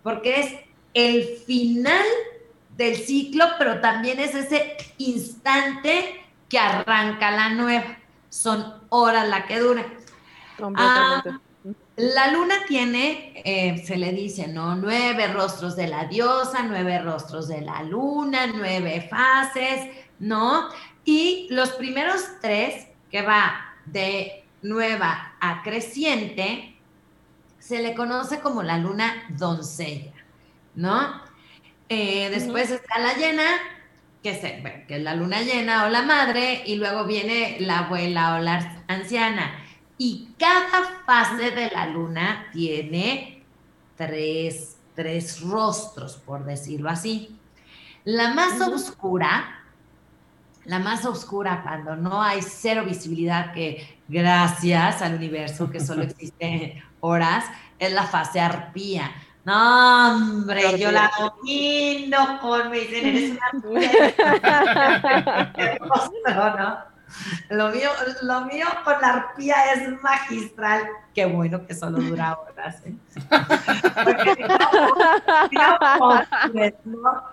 [0.02, 0.54] porque es
[0.93, 2.06] el final
[2.78, 7.97] del ciclo, pero también es ese instante que arranca la nueva.
[8.30, 9.86] Son horas la que dura.
[10.76, 11.23] Ah,
[11.95, 14.76] la luna tiene, eh, se le dice, ¿no?
[14.76, 20.69] Nueve rostros de la diosa, nueve rostros de la luna, nueve fases, ¿no?
[21.06, 26.76] Y los primeros tres, que va de nueva a creciente,
[27.60, 30.13] se le conoce como la luna doncella,
[30.73, 31.21] ¿no?
[31.89, 33.43] Eh, después está la llena,
[34.23, 34.32] que,
[34.63, 38.39] bueno, que es la luna llena o la madre, y luego viene la abuela o
[38.39, 39.63] la anciana.
[39.99, 43.43] Y cada fase de la luna tiene
[43.95, 47.38] tres, tres rostros, por decirlo así.
[48.06, 49.62] La más oscura,
[50.65, 56.84] la más oscura cuando no hay cero visibilidad, que gracias al universo que solo existe
[56.99, 57.45] horas,
[57.80, 59.12] es la fase arpía.
[59.45, 63.38] No, hombre, yo la domino con mis eres
[66.23, 66.92] una ¿no?
[67.49, 67.89] Lo mío,
[68.23, 70.84] lo mío con la arpía es magistral.
[71.13, 72.82] Qué bueno que solo dura horas.
[72.86, 72.95] ¿eh?
[74.04, 74.45] Porque,
[76.86, 77.23] ¿no?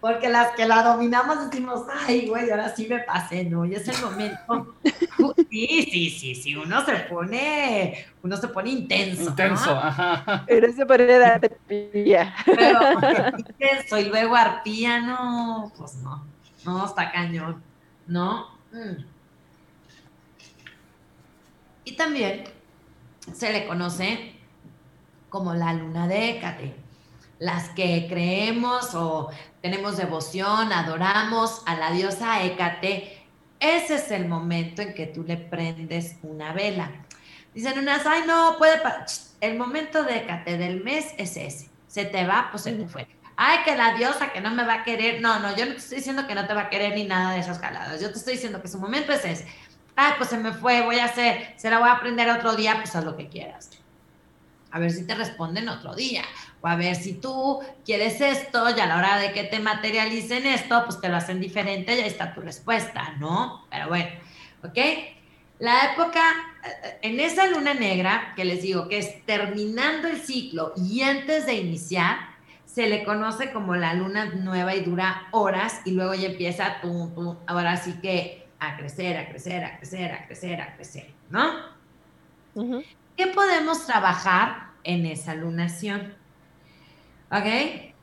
[0.00, 3.64] Porque las que la dominamos decimos, ay, güey, ahora sí me pasé, ¿no?
[3.64, 4.74] Y es el momento.
[5.50, 9.30] Sí, sí, sí, sí, uno se pone, uno se pone intenso.
[9.30, 9.80] Intenso, ¿no?
[9.80, 10.44] ajá.
[10.46, 12.34] Eres de poner de arpía.
[12.44, 12.80] Pero
[13.38, 16.24] intenso y luego arpía, no, pues no,
[16.64, 17.62] no, está cañón,
[18.06, 18.48] ¿no?
[18.72, 19.13] Mm.
[21.84, 22.44] Y también
[23.32, 24.34] se le conoce
[25.28, 26.74] como la luna de Hécate.
[27.38, 33.24] Las que creemos o tenemos devoción, adoramos a la diosa Hécate,
[33.60, 36.90] ese es el momento en que tú le prendes una vela.
[37.54, 38.78] Dicen unas, ay, no, puede.
[38.78, 39.06] pa-".
[39.40, 41.70] El momento de Hécate del mes es ese.
[41.88, 43.06] Se te va, pues se te fue.
[43.36, 45.20] Ay, que la diosa que no me va a querer.
[45.20, 47.32] No, no, yo no te estoy diciendo que no te va a querer ni nada
[47.32, 48.00] de esas jaladas.
[48.00, 49.46] Yo te estoy diciendo que su momento es ese.
[49.96, 52.76] Ay, pues se me fue, voy a hacer, se la voy a aprender otro día,
[52.76, 53.70] pues haz lo que quieras.
[54.70, 56.22] A ver si te responden otro día.
[56.60, 60.46] O a ver si tú quieres esto y a la hora de que te materialicen
[60.46, 63.66] esto, pues te lo hacen diferente y ahí está tu respuesta, ¿no?
[63.70, 64.10] Pero bueno,
[64.64, 64.78] ¿ok?
[65.60, 66.20] La época,
[66.64, 71.46] eh, en esa luna negra, que les digo que es terminando el ciclo y antes
[71.46, 72.16] de iniciar,
[72.64, 77.36] se le conoce como la luna nueva y dura horas y luego ya empieza, tum,
[77.46, 81.74] ahora sí que a crecer, a crecer, a crecer, a crecer, a crecer, ¿no?
[83.16, 86.14] ¿Qué podemos trabajar en esa lunación?
[87.30, 87.46] ¿Ok?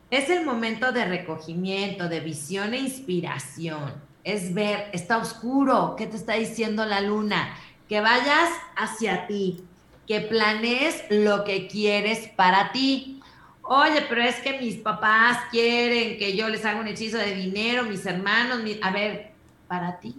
[0.09, 3.93] Es el momento de recogimiento, de visión e inspiración.
[4.23, 7.55] Es ver, está oscuro, ¿qué te está diciendo la luna?
[7.87, 9.63] Que vayas hacia ti,
[10.05, 13.21] que planees lo que quieres para ti.
[13.63, 17.83] Oye, pero es que mis papás quieren que yo les haga un hechizo de dinero,
[17.83, 19.31] mis hermanos, a ver,
[19.67, 20.15] para ti.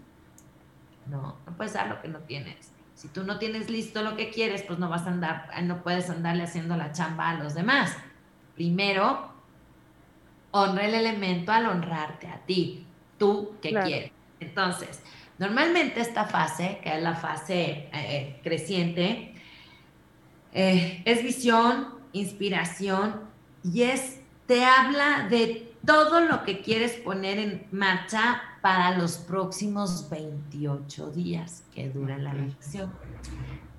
[1.06, 2.72] No, no puedes dar lo que no tienes.
[2.94, 6.10] Si tú no tienes listo lo que quieres, pues no vas a andar, no puedes
[6.10, 7.96] andarle haciendo la chamba a los demás.
[8.54, 9.32] Primero,
[10.50, 12.86] honra el elemento al honrarte a ti.
[13.18, 13.86] ¿Tú qué Claro.
[13.86, 14.12] quieres?
[14.40, 15.02] Entonces,
[15.38, 19.34] normalmente esta fase, que es la fase eh, creciente,
[20.52, 23.30] eh, es visión, inspiración
[23.62, 30.08] y es, te habla de todo lo que quieres poner en marcha para los próximos
[30.08, 32.92] 28 días que dura la lección.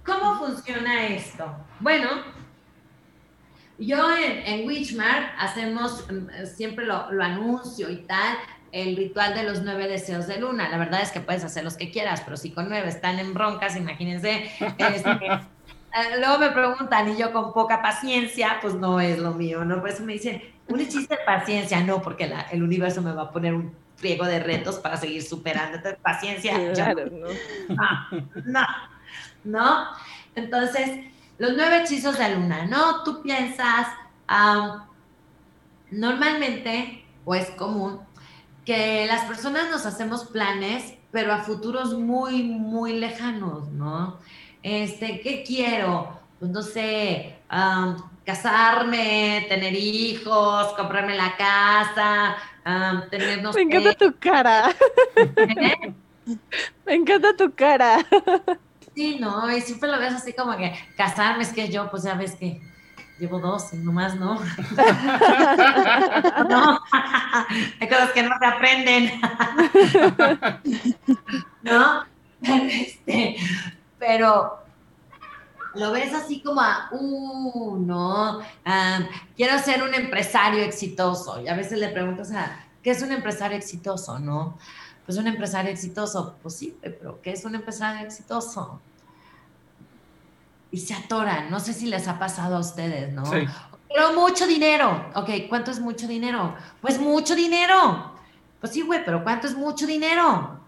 [0.06, 1.46] ¿Cómo funciona esto?
[1.80, 2.10] Bueno,
[3.80, 8.38] yo en, en Witchmart hacemos, mm, siempre lo, lo anuncio y tal,
[8.72, 10.70] el ritual de los nueve deseos de luna.
[10.70, 13.34] La verdad es que puedes hacer los que quieras, pero si con nueve están en
[13.34, 14.52] broncas, imagínense.
[14.60, 19.64] este, eh, luego me preguntan y yo con poca paciencia, pues no es lo mío,
[19.64, 19.80] ¿no?
[19.80, 23.24] Por eso me dicen, un hechizo de paciencia, no, porque la- el universo me va
[23.24, 25.78] a poner un pliego de retos para seguir superando.
[25.78, 27.28] Entonces, paciencia, Claro, ¿no?
[27.70, 28.12] no,
[28.44, 28.68] no,
[29.46, 29.88] ¿no?
[30.36, 31.06] Entonces,
[31.38, 33.04] los nueve hechizos de luna, ¿no?
[33.04, 33.88] Tú piensas,
[35.90, 38.02] normalmente, o es común,
[38.66, 44.20] que las personas nos hacemos planes, pero a futuros muy, muy lejanos, ¿no?
[44.64, 46.20] Este, ¿qué quiero?
[46.40, 47.38] Pues no sé,
[48.26, 54.76] casarme, tener hijos, comprarme la casa, no Me encanta tu cara.
[55.16, 55.94] ¿eh?
[56.86, 58.06] Me encanta tu cara.
[58.96, 62.14] Sí, no, y siempre lo ves así como que casarme, es que yo, pues ya
[62.14, 62.62] ves que
[63.20, 64.36] llevo dos y nomás no.
[66.50, 66.80] no,
[67.80, 69.12] hay cosas que no se aprenden.
[71.64, 72.04] ¿No?
[72.42, 73.38] Este,
[73.98, 74.63] pero
[75.76, 78.40] lo ves así como a, uh, no,
[79.36, 81.42] quiero ser un empresario exitoso.
[81.42, 84.20] Y a veces le preguntas a, ¿qué es un empresario exitoso?
[84.20, 84.58] ¿No?
[85.06, 88.80] Pues un empresario exitoso, pues sí, pero ¿qué es un empresario exitoso?
[90.72, 93.26] Y se atoran, no sé si les ha pasado a ustedes, ¿no?
[93.26, 93.46] Sí.
[93.94, 95.12] Pero mucho dinero.
[95.14, 96.56] Ok, ¿cuánto es mucho dinero?
[96.82, 98.12] Pues mucho dinero.
[98.60, 100.60] Pues sí, güey, pero ¿cuánto es mucho dinero?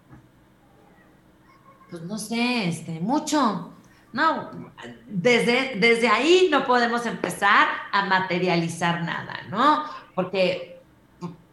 [1.89, 3.74] Pues no sé, este, mucho.
[4.15, 4.49] No,
[5.07, 9.83] desde, desde ahí no podemos empezar a materializar nada, ¿no?
[10.15, 10.79] Porque,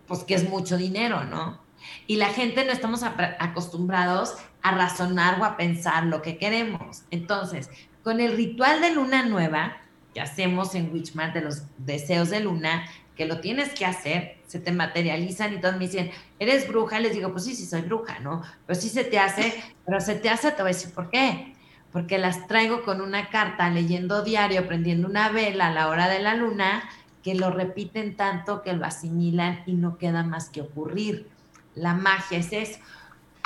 [0.07, 1.61] pues que es mucho dinero, ¿no?
[2.07, 7.03] Y la gente no estamos acostumbrados a razonar o a pensar lo que queremos.
[7.11, 7.68] Entonces,
[8.05, 9.79] con el ritual de luna nueva
[10.14, 12.85] que hacemos en Witchmart de los deseos de luna,
[13.16, 17.01] que lo tienes que hacer, se te materializan y todos me dicen, ¿eres bruja?
[17.01, 18.40] Les digo, pues sí, sí soy bruja, ¿no?
[18.68, 19.53] Pero sí se te hace,
[19.85, 21.52] pero se te hace, te voy a decir por qué.
[21.92, 26.20] Porque las traigo con una carta, leyendo diario, prendiendo una vela a la hora de
[26.20, 26.88] la luna,
[27.22, 31.28] que lo repiten tanto que lo asimilan y no queda más que ocurrir.
[31.74, 32.81] La magia es eso.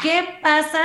[0.00, 0.82] ¿Qué pasa?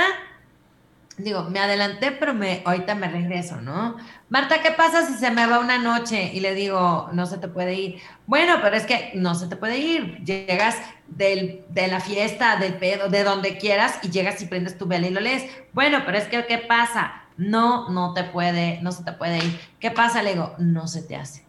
[1.18, 3.96] Digo, me adelanté, pero me, ahorita me regreso, ¿no?
[4.30, 6.30] Marta, ¿qué pasa si se me va una noche?
[6.32, 8.00] Y le digo, no se te puede ir.
[8.26, 10.24] Bueno, pero es que no se te puede ir.
[10.24, 14.86] Llegas del, de la fiesta, del pedo, de donde quieras, y llegas y prendes tu
[14.86, 15.44] vela y lo lees.
[15.74, 17.21] Bueno, pero es que, ¿qué pasa?
[17.42, 19.60] No, no te puede, no se te puede ir.
[19.80, 20.22] ¿Qué pasa?
[20.22, 21.44] Le digo, no se te hace.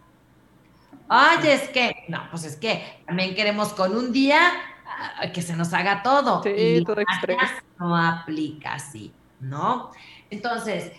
[1.08, 4.40] Oye, es que, no, pues es que también queremos con un día
[4.88, 6.42] ah, que se nos haga todo.
[6.42, 7.02] Sí, y todo
[7.78, 9.92] no aplica así, ¿no?
[10.32, 10.92] Entonces,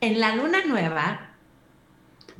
[0.00, 1.30] en la luna nueva,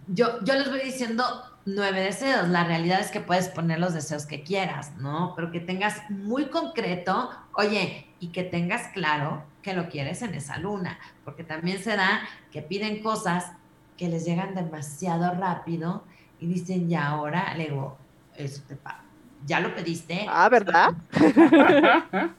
[0.06, 1.24] yo, yo les voy diciendo
[1.64, 2.48] nueve deseos.
[2.48, 5.32] La realidad es que puedes poner los deseos que quieras, ¿no?
[5.36, 10.58] Pero que tengas muy concreto, oye, y que tengas claro que lo quieres en esa
[10.58, 12.20] luna, porque también se da
[12.52, 13.50] que piden cosas
[13.96, 16.04] que les llegan demasiado rápido
[16.38, 17.96] y dicen, ya ahora, le digo,
[18.36, 19.00] eso te pa-
[19.46, 20.26] ¿Ya lo pediste?
[20.28, 20.92] Ah, ¿verdad?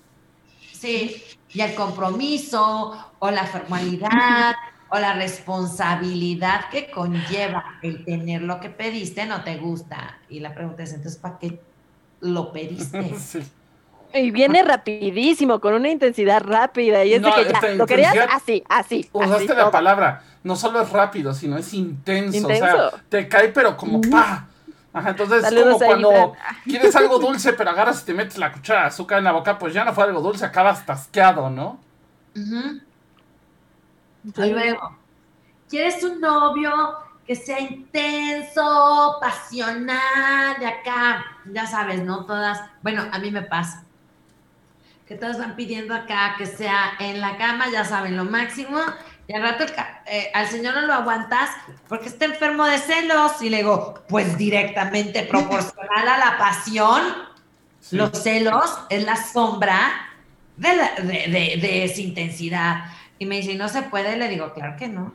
[0.72, 4.54] Sí, y el compromiso o la formalidad
[4.90, 10.20] o la responsabilidad que conlleva el tener lo que pediste no te gusta.
[10.30, 11.60] Y la pregunta es, entonces, ¿para qué
[12.22, 13.14] lo pediste?
[13.20, 13.40] Sí.
[14.14, 17.04] Y viene rapidísimo, con una intensidad rápida.
[17.04, 19.10] Y es No, de que ya, lo querías así, así.
[19.12, 19.72] Usaste así la todo.
[19.72, 20.24] palabra.
[20.44, 22.48] No solo es rápido, sino es intenso.
[22.48, 24.48] O sea, te cae, pero como pa.
[24.94, 26.32] Ajá, entonces es como a cuando Fran.
[26.68, 29.60] quieres algo dulce, pero agarras y te metes la cuchara de azúcar en la boca,
[29.60, 31.80] pues ya no fue algo dulce, acabas tasqueado, ¿no?
[32.36, 32.82] Ujú.
[34.38, 34.98] Y luego,
[35.70, 36.72] ¿quieres un novio
[37.28, 41.26] que sea intenso, pasional, de acá?
[41.46, 42.26] Ya sabes, ¿no?
[42.26, 43.85] Todas, bueno, a mí me pasa.
[45.08, 48.80] Que todas van pidiendo acá que sea en la cama, ya saben, lo máximo.
[49.28, 49.72] Y al rato el
[50.08, 51.50] eh, al señor no lo aguantas
[51.88, 53.42] porque está enfermo de celos.
[53.42, 57.02] Y le digo, pues directamente proporcional a la pasión.
[57.80, 57.98] Sí.
[57.98, 59.78] Los celos es la sombra
[60.58, 62.86] de, la- de, de- de esa intensidad.
[63.20, 64.18] Y me dice, ¿y no se puede?
[64.18, 65.14] Le digo, claro que no.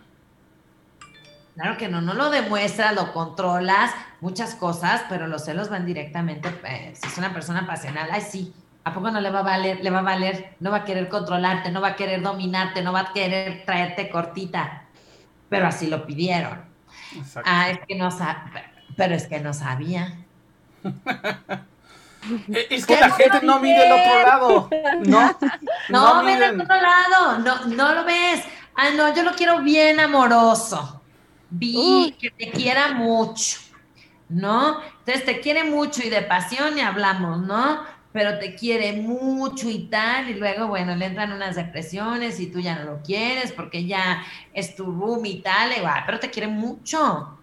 [1.57, 6.49] Claro que no, no lo demuestras, lo controlas, muchas cosas, pero los celos van directamente,
[6.65, 8.55] eh, si es una persona pasional, ay sí,
[8.91, 9.81] ¿a poco no le va a valer?
[9.83, 12.93] Le va a valer, no va a querer controlarte, no va a querer dominarte, no
[12.93, 14.85] va a querer traerte cortita.
[15.49, 16.65] Pero así lo pidieron.
[17.17, 17.51] Exacto.
[17.53, 20.15] Ah, es que no sabía, pero es que no sabía.
[22.53, 24.71] Eh, Es que la gente no mide el otro lado.
[25.07, 25.39] No,
[25.89, 26.61] No, al miden.
[26.61, 28.45] otro lado, no, no lo ves.
[28.77, 31.01] Ah, no, yo lo quiero bien amoroso.
[31.49, 33.57] Vi que te quiera mucho,
[34.29, 34.81] ¿no?
[34.99, 37.81] Entonces te quiere mucho y de pasión y hablamos, ¿no?
[38.13, 42.59] Pero te quiere mucho y tal, y luego, bueno, le entran unas depresiones y tú
[42.61, 46.31] ya no lo quieres porque ya es tu room y tal, y, "Ah, pero te
[46.31, 47.37] quiere mucho.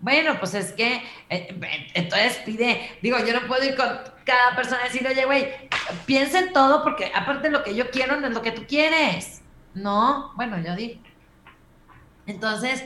[0.00, 3.88] Bueno, pues es que, eh, eh, entonces pide, digo, yo no puedo ir con
[4.24, 5.48] cada persona y decir, oye, güey,
[6.06, 9.42] piensa en todo porque aparte lo que yo quiero no es lo que tú quieres.
[9.74, 11.00] No, bueno, yo digo.
[12.26, 12.84] Entonces,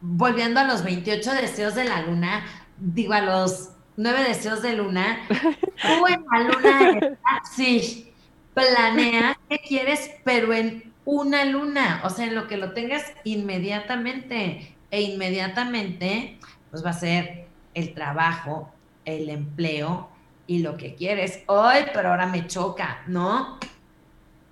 [0.00, 2.44] volviendo a los 28 deseos de la luna,
[2.76, 3.70] digo a los
[4.00, 7.18] nueve deseos de luna, tú en la luna,
[7.54, 8.12] sí,
[8.54, 14.74] planea qué quieres, pero en una luna, o sea, en lo que lo tengas inmediatamente,
[14.90, 16.38] e inmediatamente,
[16.70, 18.72] pues va a ser el trabajo,
[19.04, 20.08] el empleo
[20.46, 21.42] y lo que quieres.
[21.46, 23.58] Hoy, pero ahora me choca, ¿no?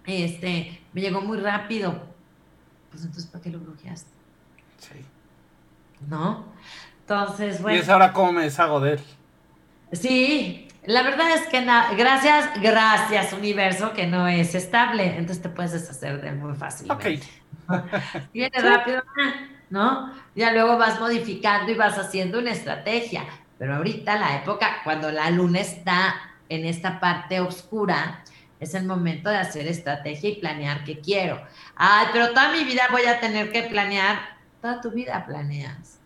[0.06, 2.02] Este, me llegó muy rápido.
[2.90, 4.10] Pues entonces, ¿para qué lo brujeaste?
[4.78, 5.04] Sí.
[6.06, 6.44] ¿No?
[7.00, 7.80] Entonces, Y bueno.
[7.80, 9.00] es ahora cómo me deshago de él.
[9.92, 11.62] Sí, la verdad es que
[11.96, 16.54] gracias, gracias universo que no es estable, entonces te puedes deshacer de él muy
[16.88, 17.04] Ok.
[17.06, 17.26] fácilmente.
[18.32, 19.02] Viene rápido,
[19.70, 20.12] ¿no?
[20.34, 23.26] Ya luego vas modificando y vas haciendo una estrategia,
[23.58, 26.14] pero ahorita la época, cuando la luna está
[26.48, 28.24] en esta parte oscura,
[28.58, 31.42] es el momento de hacer estrategia y planear qué quiero.
[31.76, 34.20] Ay, pero toda mi vida voy a tener que planear,
[34.60, 36.02] toda tu vida planeas.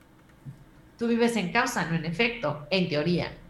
[0.96, 3.41] Tú vives en causa, no en efecto, en teoría.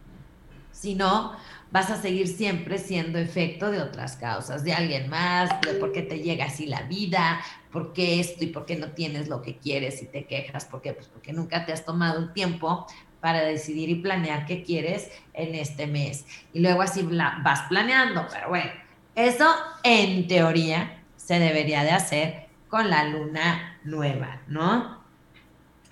[0.72, 1.36] Si no,
[1.70, 6.02] vas a seguir siempre siendo efecto de otras causas, de alguien más, de por qué
[6.02, 9.56] te llega así la vida, por qué esto y por qué no tienes lo que
[9.56, 10.92] quieres y te quejas, ¿por qué?
[10.92, 12.86] Pues porque nunca te has tomado un tiempo
[13.20, 16.26] para decidir y planear qué quieres en este mes.
[16.52, 18.70] Y luego así vas planeando, pero bueno,
[19.14, 19.48] eso
[19.82, 25.01] en teoría se debería de hacer con la luna nueva, ¿no?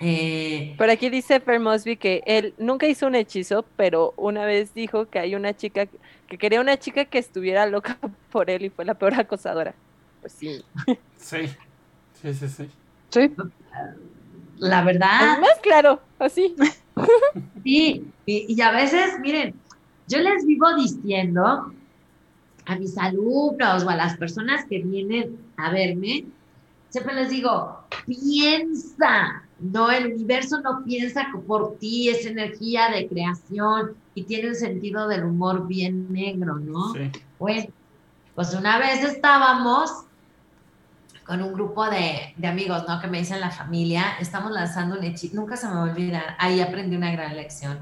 [0.01, 4.73] Eh, Por aquí dice Fer Mosby que él nunca hizo un hechizo, pero una vez
[4.75, 5.87] dijo que hay una chica
[6.29, 7.99] que quería una chica que estuviera loca
[8.33, 9.75] por él y fue la peor acosadora.
[10.21, 10.65] Pues sí.
[11.17, 11.49] Sí.
[12.23, 12.71] Sí, sí, sí.
[13.11, 13.33] Sí.
[14.59, 16.55] la verdad, Es más claro, así.
[17.63, 19.55] Sí, y, y a veces, miren,
[20.07, 21.73] yo les vivo diciendo
[22.67, 26.25] a mis alumnos o a las personas que vienen a verme,
[26.91, 33.93] siempre les digo, piensa, no, el universo no piensa por ti, es energía de creación
[34.15, 36.93] y tiene un sentido del humor bien negro, ¿no?
[36.95, 37.11] Sí.
[37.39, 37.67] Bueno,
[38.35, 40.05] pues una vez estábamos
[41.27, 43.01] con un grupo de, de amigos, ¿no?
[43.01, 46.37] Que me dicen la familia, estamos lanzando un hechizo, nunca se me va a olvidar,
[46.39, 47.79] ahí aprendí una gran lección.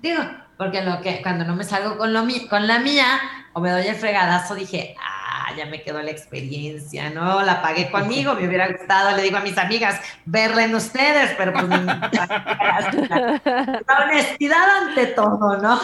[0.00, 0.22] Digo,
[0.56, 3.20] porque lo que, cuando no me salgo con, lo con la mía,
[3.52, 5.17] o me doy el fregadazo, dije, ah,
[5.56, 7.42] ya me quedó la experiencia, ¿no?
[7.42, 11.52] La pagué conmigo, me hubiera gustado, le digo a mis amigas, verla en ustedes, pero
[11.52, 12.10] pues la,
[13.88, 15.78] la honestidad ante todo, ¿no?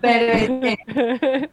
[0.00, 1.50] Pero este,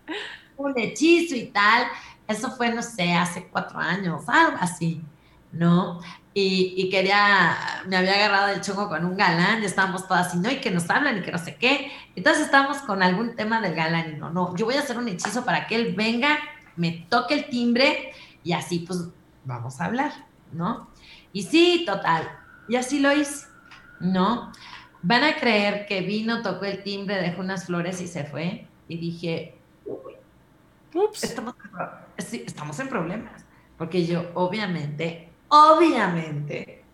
[0.58, 1.88] un hechizo y tal.
[2.28, 5.02] Eso fue, no sé, hace cuatro años, algo así,
[5.52, 6.00] ¿no?
[6.34, 10.38] Y, y quería, me había agarrado el chongo con un galán, y estábamos todas así,
[10.38, 10.50] ¿no?
[10.50, 11.92] Y que nos hablan y que no sé qué.
[12.16, 15.08] Entonces estábamos con algún tema del galán y no, no, yo voy a hacer un
[15.08, 16.40] hechizo para que él venga,
[16.76, 18.12] me toque el timbre
[18.44, 19.00] y así pues
[19.46, 20.12] vamos a hablar,
[20.52, 20.90] ¿no?
[21.32, 22.30] Y sí, total,
[22.68, 23.46] y así lo hice,
[24.00, 24.52] ¿no?
[25.02, 28.68] Van a creer que vino, tocó el timbre, dejó unas flores y se fue.
[28.88, 30.14] Y dije, uy,
[30.94, 31.24] Ups.
[31.24, 33.44] estamos, en pro- sí, estamos en problemas.
[33.78, 36.86] Porque yo, obviamente, obviamente,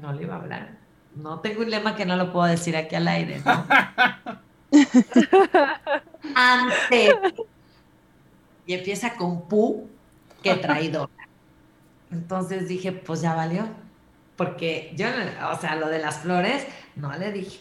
[0.00, 0.78] no le iba a hablar.
[1.14, 3.66] No tengo un lema que no lo puedo decir aquí al aire, ¿no?
[6.34, 7.20] Ante.
[8.66, 9.88] Y empieza con pu,
[10.42, 11.10] que traidor.
[12.10, 13.68] Entonces dije, pues ya valió.
[14.36, 15.06] Porque yo,
[15.50, 17.60] o sea, lo de las flores, no le dije.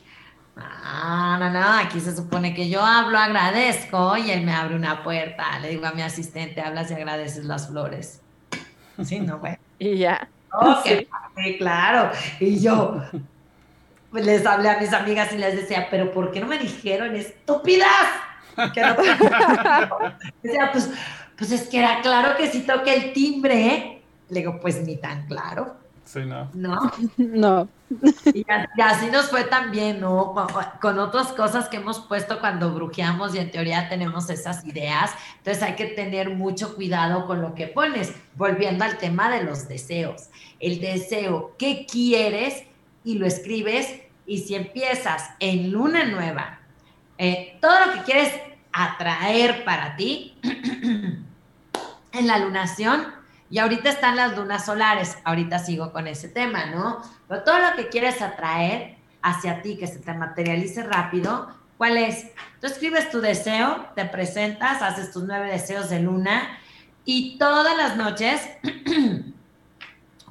[0.55, 5.03] No, no, no, aquí se supone que yo hablo, agradezco y él me abre una
[5.03, 5.59] puerta.
[5.59, 8.21] Le digo a mi asistente, hablas y agradeces las flores.
[9.03, 9.57] Sí, no, güey.
[9.77, 10.29] Y ya.
[10.53, 11.57] Oh, Sí.
[11.57, 12.11] claro.
[12.39, 13.01] Y yo
[14.13, 17.89] les hablé a mis amigas y les decía, pero ¿por qué no me dijeron estúpidas?
[18.73, 18.95] Que no
[20.71, 20.89] pues,
[21.37, 24.01] pues es que era claro que si toque el timbre, ¿eh?
[24.29, 25.75] Le digo, pues ni tan claro,
[26.05, 26.49] Sí, no.
[26.53, 26.91] ¿no?
[27.17, 27.67] No.
[28.33, 28.45] Y,
[28.81, 30.33] así nos fue también, ¿no?
[30.33, 30.47] Con,
[30.81, 35.11] con otras cosas que hemos puesto cuando brujeamos y en teoría tenemos esas ideas.
[35.37, 38.13] Entonces hay que tener mucho cuidado con lo que pones.
[38.35, 40.29] Volviendo al tema de los deseos.
[40.59, 42.63] El deseo, ¿qué quieres?
[43.03, 44.01] Y lo escribes.
[44.25, 46.59] Y si empiezas en luna nueva,
[47.17, 48.33] eh, todo lo que quieres
[48.71, 50.37] atraer para ti
[52.11, 53.13] en la lunación,
[53.49, 57.01] y ahorita están las lunas solares, ahorita sigo con ese tema, ¿no?
[57.27, 62.27] Pero todo lo que quieres atraer hacia ti, que se te materialice rápido, ¿cuál es?
[62.59, 66.57] Tú escribes tu deseo, te presentas, haces tus nueve deseos de luna
[67.05, 68.41] y todas las noches,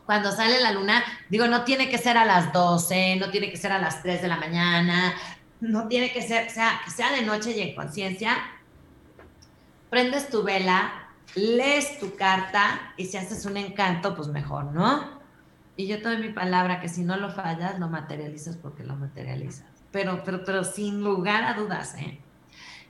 [0.06, 3.56] cuando sale la luna, digo, no tiene que ser a las 12, no tiene que
[3.56, 5.14] ser a las 3 de la mañana,
[5.68, 8.36] no tiene que ser, sea, que sea de noche y en conciencia,
[9.90, 15.22] prendes tu vela, lees tu carta y si haces un encanto, pues mejor, ¿no?
[15.76, 18.94] Y yo te doy mi palabra que si no lo fallas, lo materializas porque lo
[18.96, 19.66] materializas.
[19.90, 22.20] Pero, pero, pero sin lugar a dudas, ¿eh?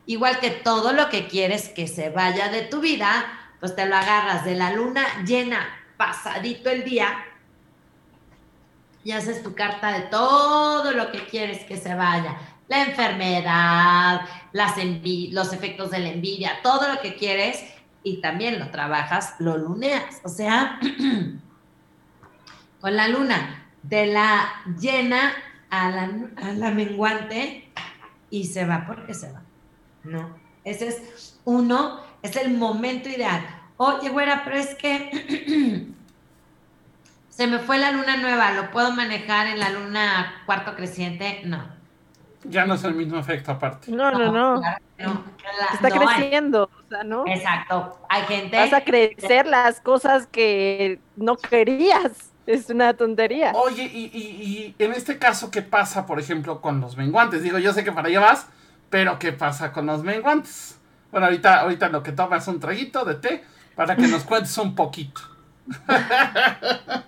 [0.07, 3.25] Igual que todo lo que quieres que se vaya de tu vida,
[3.61, 5.67] pues te lo agarras de la luna llena,
[5.97, 7.25] pasadito el día,
[9.05, 12.37] y haces tu carta de todo lo que quieres que se vaya.
[12.69, 14.75] La enfermedad, las
[15.31, 17.65] los efectos de la envidia, todo lo que quieres
[18.03, 20.21] y también lo trabajas, lo luneas.
[20.25, 20.79] O sea,
[22.81, 24.49] con la luna de la
[24.79, 25.33] llena
[25.71, 27.69] a la, a la menguante
[28.31, 29.43] y se va porque se va.
[30.05, 33.45] No, ese es uno, es el momento ideal.
[33.77, 35.87] Oye, güera, pero es que
[37.29, 41.43] se me fue la luna nueva, ¿lo puedo manejar en la luna cuarto creciente?
[41.45, 41.75] No.
[42.45, 43.91] Ya no es el mismo efecto aparte.
[43.91, 44.63] No, no, no.
[45.73, 47.27] Está creciendo, o sea, ¿no?
[47.27, 47.99] Exacto.
[48.09, 48.57] Hay gente.
[48.57, 52.31] Vas a crecer las cosas que no querías.
[52.47, 53.53] Es una tontería.
[53.55, 57.43] Oye, y, y, y en este caso, ¿qué pasa, por ejemplo, con los menguantes?
[57.43, 58.49] Digo, yo sé que para allá vas,
[58.91, 60.79] pero ¿qué pasa con los menguantes?
[61.11, 64.57] Bueno, ahorita, ahorita lo que tomas es un traguito de té para que nos cuentes
[64.59, 65.23] un poquito.
[65.89, 67.07] La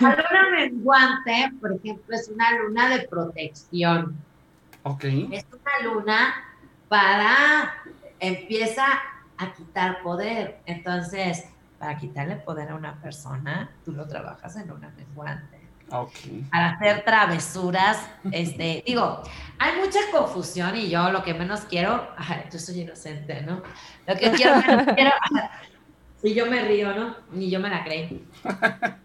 [0.00, 4.14] luna menguante, por ejemplo, es una luna de protección.
[4.84, 5.04] Ok.
[5.32, 6.34] Es una luna
[6.88, 7.74] para
[8.20, 8.84] empieza
[9.36, 10.60] a quitar poder.
[10.66, 11.46] Entonces,
[11.78, 15.60] para quitarle poder a una persona, tú lo trabajas en una menguante.
[15.90, 16.46] Okay.
[16.50, 17.98] Para hacer travesuras,
[18.32, 19.22] este, digo,
[19.58, 23.62] hay mucha confusión y yo lo que menos quiero, ay, yo soy inocente, ¿no?
[24.06, 25.10] Lo que quiero, menos quiero,
[26.22, 27.16] y yo me río, ¿no?
[27.32, 28.26] Ni yo me la creí.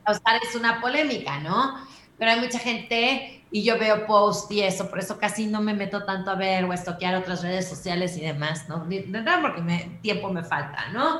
[0.07, 1.85] Oscar es una polémica, ¿no?
[2.19, 5.73] Pero hay mucha gente y yo veo post y eso, por eso casi no me
[5.73, 8.85] meto tanto a ver o a estoquear otras redes sociales y demás, ¿no?
[8.85, 11.19] Verdad, porque me, tiempo me falta, ¿no?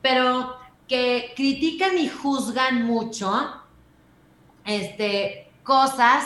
[0.00, 3.52] Pero que critican y juzgan mucho
[4.64, 6.24] este, cosas,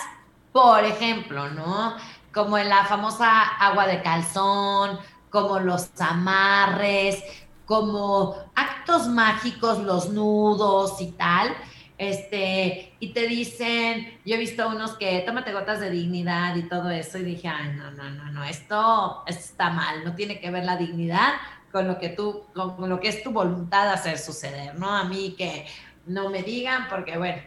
[0.53, 1.97] por ejemplo, ¿no?
[2.33, 4.99] Como en la famosa agua de calzón,
[5.31, 7.23] como los amarres,
[7.67, 11.55] como actos mágicos, los nudos y tal,
[12.03, 16.91] este, y te dicen, yo he visto unos que tómate gotas de dignidad y todo
[16.91, 20.65] eso, y dije, ay, no, no, no, no, esto, está mal, no tiene que ver
[20.65, 21.35] la dignidad
[21.71, 24.95] con lo que tú, con lo que es tu voluntad de hacer suceder, ¿no?
[24.95, 25.67] A mí que
[26.07, 27.41] no me digan, porque bueno,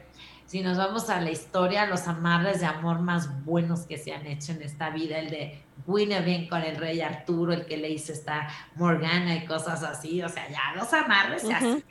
[0.45, 4.25] si nos vamos a la historia, los amarres de amor más buenos que se han
[4.25, 8.13] hecho en esta vida, el de Guinevere con el rey Arturo, el que le hizo
[8.13, 11.83] esta Morgana y cosas así, o sea, ya los amarres se hacen.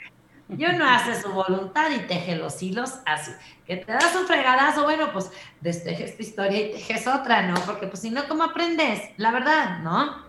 [0.49, 3.32] Yo no hace su voluntad y teje los hilos así.
[3.66, 5.30] Que te das un fregadazo, bueno, pues
[5.61, 7.55] destejes tu historia y tejes otra, ¿no?
[7.62, 9.01] Porque pues si no, ¿cómo aprendes?
[9.16, 10.22] La verdad, ¿no?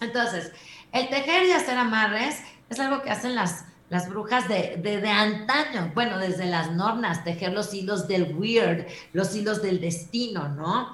[0.00, 0.52] Entonces,
[0.92, 5.92] el tejer y hacer amarres es algo que hacen las, las brujas de, de, antaño,
[5.94, 10.92] bueno, desde las nornas, tejer los hilos del weird, los hilos del destino, ¿no?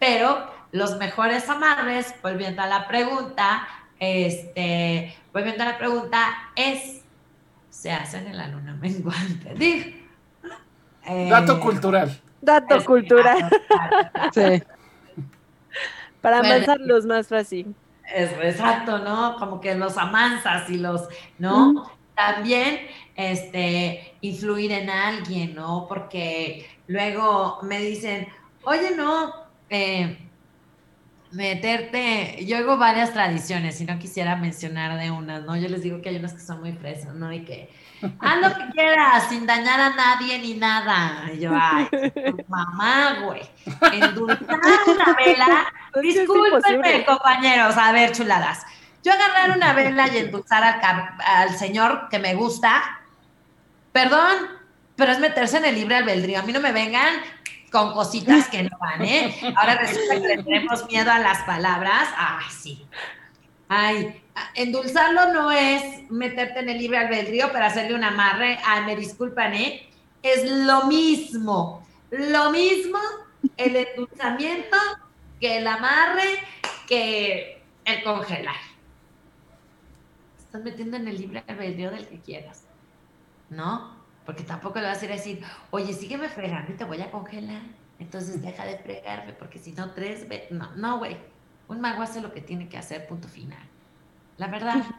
[0.00, 3.68] Pero los mejores amarres, volviendo a la pregunta,
[3.98, 7.02] este, volviendo a la pregunta, es,
[7.86, 9.54] se hacen en la luna menguante.
[11.30, 12.20] Dato eh, cultural.
[12.42, 13.48] Dato cultural.
[14.34, 14.60] sí.
[16.20, 17.76] Para avanzarlos más fácil.
[18.12, 19.36] Es, exacto, ¿no?
[19.38, 21.08] Como que los amansas y los,
[21.38, 21.88] ¿no?
[22.16, 25.86] También, este, influir en alguien, ¿no?
[25.88, 28.26] Porque luego me dicen,
[28.64, 29.32] oye, no,
[29.70, 30.25] eh,
[31.32, 35.56] meterte, yo hago varias tradiciones y no quisiera mencionar de unas, ¿no?
[35.56, 37.32] Yo les digo que hay unas que son muy fresas, ¿no?
[37.32, 37.70] Y que
[38.20, 41.30] haz lo que quieras, sin dañar a nadie ni nada.
[41.32, 41.88] Y yo, ay,
[42.48, 43.42] mamá, güey,
[43.92, 45.66] endulzar una vela,
[46.00, 48.64] discúlpenme, compañeros, a ver, chuladas.
[49.02, 50.80] Yo agarrar una vela y endulzar al,
[51.24, 53.00] al señor que me gusta,
[53.92, 54.48] perdón,
[54.96, 56.40] pero es meterse en el libre albedrío.
[56.40, 57.14] A mí no me vengan
[57.70, 59.34] con cositas que no van, ¿eh?
[59.56, 62.08] Ahora resulta que tenemos miedo a las palabras.
[62.16, 62.86] Ay, sí.
[63.68, 64.22] Ay,
[64.54, 68.58] endulzarlo no es meterte en el libre albedrío para hacerle un amarre.
[68.64, 69.88] Ay, me disculpan, ¿eh?
[70.22, 71.86] Es lo mismo.
[72.10, 72.98] Lo mismo
[73.56, 74.76] el endulzamiento
[75.40, 76.38] que el amarre
[76.86, 78.56] que el congelar.
[80.38, 82.64] Estás metiendo en el libre albedrío del que quieras,
[83.50, 83.95] ¿no?
[84.26, 87.10] Porque tampoco le vas a ir a decir, oye, sígueme fregando y te voy a
[87.12, 87.62] congelar.
[88.00, 90.50] Entonces deja de fregarme, porque si no, tres veces.
[90.50, 91.16] No, no, güey.
[91.68, 93.62] Un mago hace lo que tiene que hacer, punto final.
[94.36, 94.82] La verdad.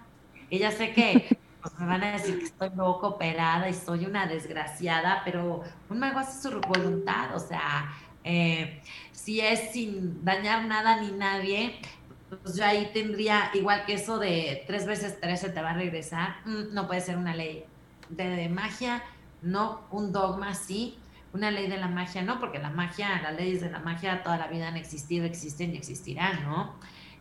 [0.50, 4.06] Y ya sé que pues, me van a decir que estoy poco operada y soy
[4.06, 7.36] una desgraciada, pero un mago hace su voluntad.
[7.36, 7.92] O sea,
[8.24, 11.82] eh, si es sin dañar nada ni nadie,
[12.30, 15.74] pues yo ahí tendría, igual que eso de tres veces tres se te va a
[15.74, 17.66] regresar, mm, no puede ser una ley
[18.08, 19.04] de magia
[19.42, 20.98] no un dogma, sí,
[21.34, 24.38] una ley de la magia, no, porque la magia, las leyes de la magia toda
[24.38, 26.76] la vida han existido, existen y existirán, ¿no?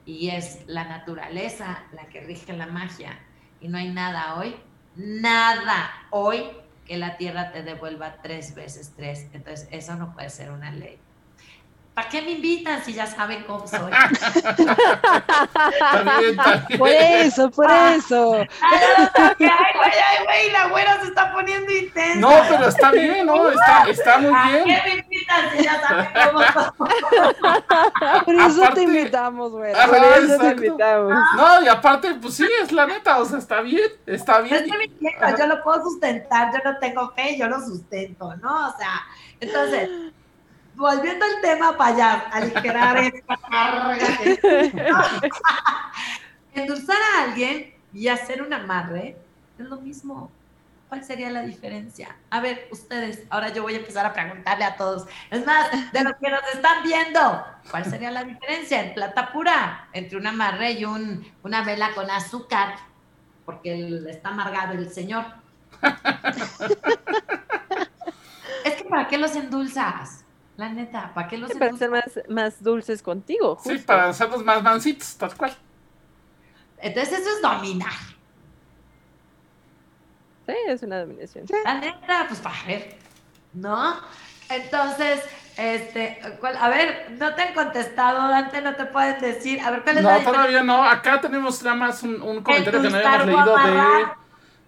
[0.05, 3.19] Y es la naturaleza la que rige la magia.
[3.61, 4.57] Y no hay nada hoy,
[4.95, 6.45] nada hoy
[6.87, 9.27] que la tierra te devuelva tres veces tres.
[9.33, 10.99] Entonces, eso no puede ser una ley.
[11.97, 13.91] ¿Para qué me invitan si ya saben cómo soy?
[15.81, 16.79] También, también.
[16.79, 18.35] Por eso, por eso.
[18.35, 18.47] Ay,
[19.39, 22.21] güey, ay, güey, la güera se está poniendo intensa.
[22.21, 23.49] No, pero está bien, ¿no?
[23.49, 24.65] Está, está muy ¿Para bien.
[24.65, 26.67] qué me invitan si ya saben cómo soy?
[28.27, 29.73] Por eso Aparte- te invitamos, güey.
[29.73, 31.15] Por eso te invitamos.
[31.37, 34.57] No, y aparte, pues sí, es la neta, o sea, está bien, está bien.
[34.57, 38.69] estoy mintiendo, yo lo puedo sustentar, yo no tengo fe, yo lo sustento, ¿no?
[38.69, 39.01] O sea,
[39.41, 39.89] entonces,
[40.77, 43.99] volviendo al tema para allá, aligerar esta carga.
[46.55, 49.17] Endulzar a alguien y hacer un amarre
[49.59, 50.31] es lo mismo.
[50.89, 52.15] ¿Cuál sería la diferencia?
[52.31, 55.09] A ver, ustedes, ahora yo voy a empezar a preguntarle a todos.
[55.31, 59.89] Es más, de los que nos están viendo, ¿cuál sería la diferencia en plata pura
[59.93, 62.77] entre un amarre y un, una vela con azúcar?
[63.45, 65.25] Porque el- está amargado el señor.
[68.65, 70.25] es que ¿para qué los endulzas?
[70.57, 73.59] La neta, ¿para qué los Para ser más, más dulces contigo.
[73.63, 75.55] Sí, para hacerlos más mancitos, tal cual.
[76.79, 77.93] Entonces eso es dominar.
[80.47, 81.45] Sí, es una dominación.
[81.65, 82.97] La neta, pues para ver,
[83.53, 83.97] ¿no?
[84.49, 85.21] Entonces,
[85.57, 89.61] este, ¿cuál- a ver, no te han contestado, Dante, no te pueden decir.
[89.61, 90.85] A ver, ¿cuál es la No, todavía no.
[90.85, 94.17] Acá tenemos nada más un, un comentario que no habíamos o leído de, amarrar.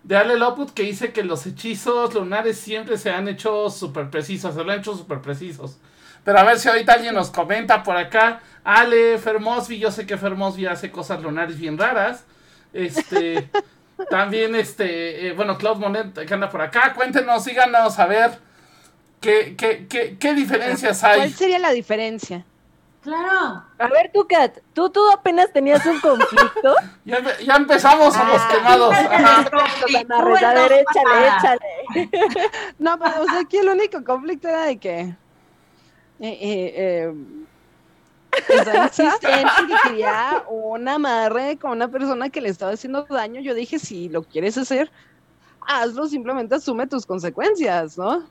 [0.02, 4.54] De Ale Loput que dice que los hechizos lunares siempre se han hecho súper precisos,
[4.54, 5.76] se lo han hecho súper precisos.
[6.24, 8.40] Pero a ver si ahorita alguien nos comenta por acá.
[8.64, 12.24] Ale, Fermosby, yo sé que Fermosby hace cosas lunares bien raras.
[12.72, 13.48] Este,
[14.10, 16.92] también este, eh, bueno, Claude Monet que anda por acá.
[16.94, 18.38] Cuéntenos, síganos a ver
[19.20, 21.30] qué, qué, qué, qué diferencias ¿Cuál hay.
[21.32, 22.44] sería la diferencia?
[23.08, 23.62] Claro.
[23.78, 26.74] A ver, tú, Kat, tú, tú apenas tenías un conflicto.
[27.06, 28.48] Ya, ya empezamos a los Ah.
[28.52, 28.94] quemados.
[28.94, 31.60] A ver, échale, échale.
[32.78, 35.00] No, pero o sea, aquí el único conflicto era de que.
[35.00, 35.16] eh,
[36.20, 37.14] eh, eh,
[38.60, 43.40] o sea, insistente que quería un amarre con una persona que le estaba haciendo daño.
[43.40, 44.90] Yo dije, si lo quieres hacer,
[45.66, 48.24] hazlo, simplemente asume tus consecuencias, ¿no?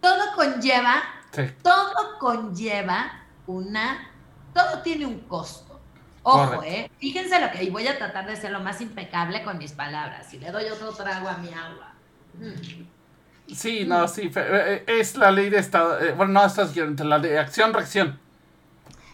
[0.00, 1.02] Todo conlleva,
[1.32, 1.42] Sí.
[1.62, 3.12] todo conlleva
[3.46, 4.10] una,
[4.54, 5.80] todo tiene un costo.
[6.22, 6.64] Ojo, Correcto.
[6.66, 9.72] eh, fíjense lo que, y voy a tratar de ser lo más impecable con mis
[9.72, 10.32] palabras.
[10.32, 11.92] Y le doy otro trago a mi agua.
[12.34, 13.52] Mm.
[13.54, 17.18] Sí, no, sí, fe- eh, es la ley de estado, eh, bueno, no estás la
[17.18, 18.18] de acción-reacción.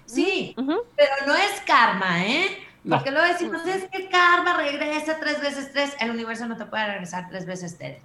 [0.07, 0.83] Sí, Ujú.
[0.97, 2.47] pero no es karma, ¿eh?
[2.85, 2.97] No.
[2.97, 6.87] Porque luego decimos, es que karma regresa tres veces tres, el universo no te puede
[6.87, 7.99] regresar tres veces tres.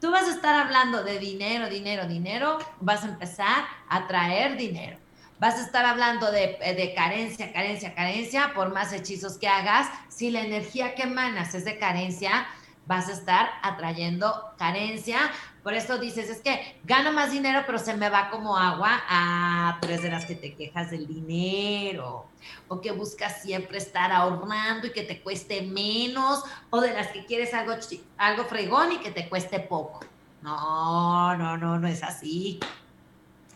[0.00, 5.01] Tú vas a estar hablando de dinero, dinero, dinero, vas a empezar a traer dinero.
[5.42, 10.30] Vas a estar hablando de, de carencia, carencia, carencia, por más hechizos que hagas, si
[10.30, 12.46] la energía que emanas es de carencia,
[12.86, 15.18] vas a estar atrayendo carencia.
[15.64, 19.02] Por eso dices, es que gano más dinero, pero se me va como agua.
[19.08, 22.26] Ah, tú eres de las que te quejas del dinero,
[22.68, 27.26] o que buscas siempre estar ahorrando y que te cueste menos, o de las que
[27.26, 27.74] quieres algo,
[28.16, 30.06] algo fregón y que te cueste poco.
[30.40, 32.60] No, no, no, no es así.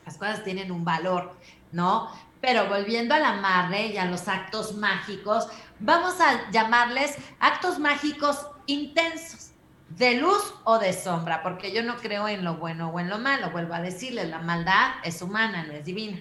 [0.04, 1.34] Las cosas tienen un valor,
[1.76, 2.10] ¿no?
[2.40, 5.48] Pero volviendo al amarre y a los actos mágicos,
[5.78, 9.52] vamos a llamarles actos mágicos intensos,
[9.90, 13.18] de luz o de sombra, porque yo no creo en lo bueno o en lo
[13.18, 16.18] malo, vuelvo a decirles, la maldad es humana, no es divina.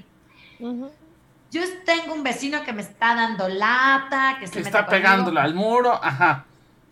[1.52, 5.54] Yo tengo un vecino que me está dando lata, que se mete está pegándole al
[5.54, 6.46] muro, ajá.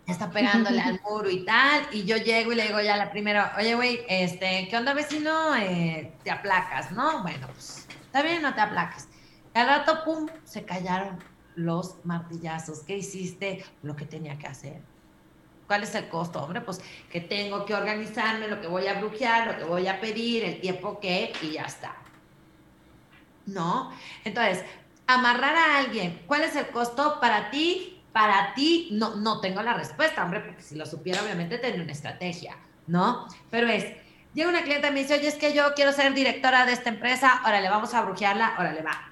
[0.08, 3.56] está pegándole al muro y tal, y yo llego y le digo ya la primera,
[3.58, 5.56] oye, güey, este, ¿qué onda, vecino?
[5.56, 7.22] Eh, te aplacas, ¿no?
[7.22, 7.83] Bueno, pues,
[8.14, 9.08] está bien, no te aplacas.
[9.56, 11.18] Y al rato, pum, se callaron
[11.56, 12.82] los martillazos.
[12.82, 13.66] ¿Qué hiciste?
[13.82, 14.82] Lo que tenía que hacer.
[15.66, 16.62] ¿Cuál es el costo, hombre?
[16.62, 16.80] Pues
[17.12, 20.62] que tengo que organizarme, lo que voy a brujear, lo que voy a pedir, el
[20.62, 21.96] tiempo que, y ya está.
[23.48, 23.92] ¿No?
[24.24, 24.64] Entonces,
[25.08, 28.00] amarrar a alguien, ¿cuál es el costo para ti?
[28.12, 31.94] Para ti, no, no tengo la respuesta, hombre, porque si lo supiera, obviamente tendría una
[31.94, 33.28] estrategia, ¿no?
[33.50, 33.86] Pero es,
[34.34, 36.90] llega una clienta y me dice, oye, es que yo quiero ser directora de esta
[36.90, 39.10] empresa, órale, vamos a brujearla, órale, va.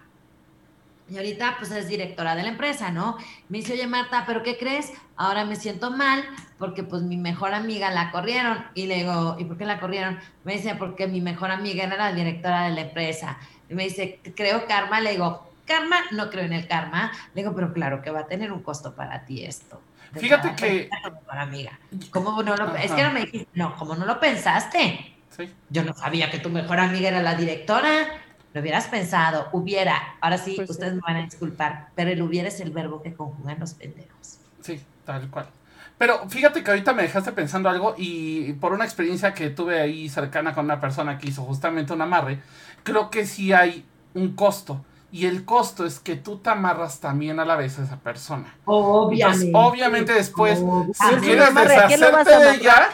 [1.09, 3.17] Y ahorita, pues es directora de la empresa, ¿no?
[3.49, 4.93] Me dice, oye, Marta, ¿pero qué crees?
[5.17, 6.24] Ahora me siento mal
[6.57, 8.65] porque pues mi mejor amiga la corrieron.
[8.76, 10.19] Y le digo, ¿y por qué la corrieron?
[10.45, 13.38] Me dice, porque mi mejor amiga era la directora de la empresa.
[13.69, 15.01] Y me dice, creo karma.
[15.01, 17.11] Le digo, karma, no creo en el karma.
[17.34, 19.82] Le digo, pero claro que va a tener un costo para ti esto.
[20.15, 21.80] Fíjate que- a tu mejor amiga.
[22.11, 25.11] ¿Cómo no lo, es que no me dijiste, no, ¿cómo no lo pensaste?
[25.36, 25.49] Sí.
[25.69, 27.89] Yo no sabía que tu mejor amiga era la directora.
[28.53, 30.15] Lo hubieras pensado, hubiera.
[30.19, 30.73] Ahora sí, Pues sí.
[30.73, 34.39] ustedes me van a disculpar, pero el hubiera es el verbo que conjugan los pendejos.
[34.61, 35.47] Sí, tal cual.
[35.97, 40.09] Pero fíjate que ahorita me dejaste pensando algo y por una experiencia que tuve ahí
[40.09, 42.39] cercana con una persona que hizo justamente un amarre,
[42.84, 44.84] creo que sí hay un costo.
[45.14, 48.55] Y el costo es que tú te amarras también a la vez a esa persona.
[48.64, 49.45] Obviamente.
[49.47, 51.20] Entonces, obviamente después, si Obviamente.
[51.28, 52.89] quieres amarre, ¿a qué lo vas a deshacerte de ella,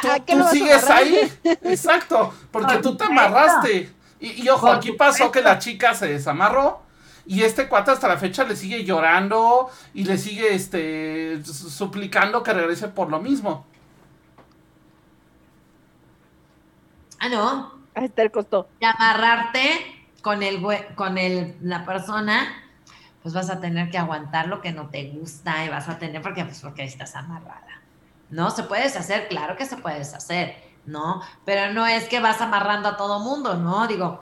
[0.00, 1.32] tú, ¿a qué tú lo vas a sigues ahí.
[1.44, 3.92] Exacto, porque Por tú te amarraste.
[4.18, 6.80] Y, y ojo, Por aquí pasó que la chica se desamarró
[7.26, 12.42] y este cuate hasta la fecha le sigue llorando y le sigue este su- suplicando
[12.42, 13.66] que regrese por lo mismo.
[17.18, 17.72] Ah, no.
[17.94, 18.68] Ahí está el costo.
[18.80, 19.95] Y amarrarte
[20.26, 20.60] con el
[20.96, 22.48] con el la persona,
[23.22, 26.20] pues vas a tener que aguantar lo que no te gusta y vas a tener
[26.20, 27.80] porque pues porque estás amarrada.
[28.30, 28.50] ¿No?
[28.50, 31.22] Se puede deshacer, claro que se puede deshacer, ¿no?
[31.44, 33.86] Pero no es que vas amarrando a todo mundo, ¿no?
[33.86, 34.20] Digo,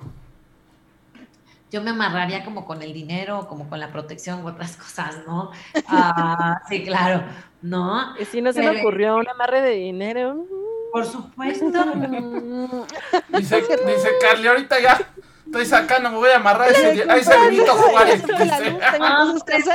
[1.70, 5.52] yo me amarraría como con el dinero, como con la protección u otras cosas, ¿no?
[5.88, 7.22] Ah, sí, claro,
[7.62, 8.14] ¿no?
[8.18, 10.44] Y si no se me ocurrió un amarre de dinero.
[10.92, 11.64] Por supuesto.
[13.30, 15.00] Dice, dice Carly, ahorita ya
[15.46, 17.32] estoy sacando, me voy a amarrar ese, a ese
[17.74, 18.22] Juárez.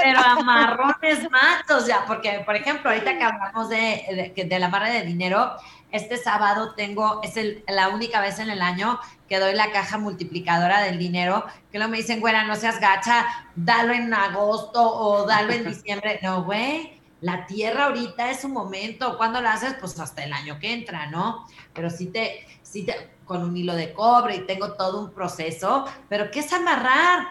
[0.04, 4.90] Pero amarrones matos ya, porque por ejemplo, ahorita que hablamos de, de, de la barra
[4.90, 5.54] de dinero,
[5.92, 9.98] este sábado tengo, es el- la única vez en el año que doy la caja
[9.98, 15.26] multiplicadora del dinero, que luego me dicen, güera, no seas gacha, dalo en agosto o
[15.26, 16.20] dalo en diciembre.
[16.22, 19.76] No, güey, la tierra ahorita es un momento, cuando la haces?
[19.80, 21.46] Pues hasta el año que entra, ¿no?
[21.74, 25.86] Pero sí te, sí te, con un hilo de cobre y tengo todo un proceso,
[26.10, 27.28] pero ¿qué es amarrar?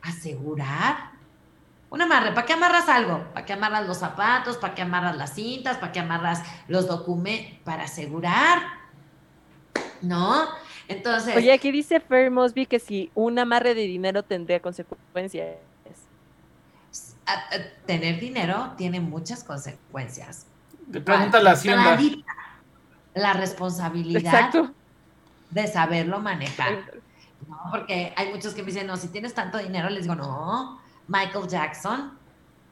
[0.00, 1.10] Asegurar.
[1.90, 3.22] Un amarre, ¿para qué amarras algo?
[3.34, 4.56] ¿Para qué amarras los zapatos?
[4.56, 5.76] ¿Para qué amarras las cintas?
[5.76, 7.58] ¿Para qué amarras los documentos?
[7.64, 8.62] Para asegurar.
[10.00, 10.46] ¿No?
[10.88, 15.58] Entonces, Oye, aquí dice Fer Mosby que si un amarre de dinero tendría consecuencias.
[17.26, 20.46] a- a- tener dinero tiene muchas consecuencias.
[20.90, 21.98] Le pregunta la hacienda.
[23.14, 24.72] La responsabilidad Exacto.
[25.62, 26.84] De saberlo manejar.
[27.48, 27.58] ¿no?
[27.70, 31.48] Porque hay muchos que me dicen, no, si tienes tanto dinero, les digo, no, Michael
[31.48, 32.16] Jackson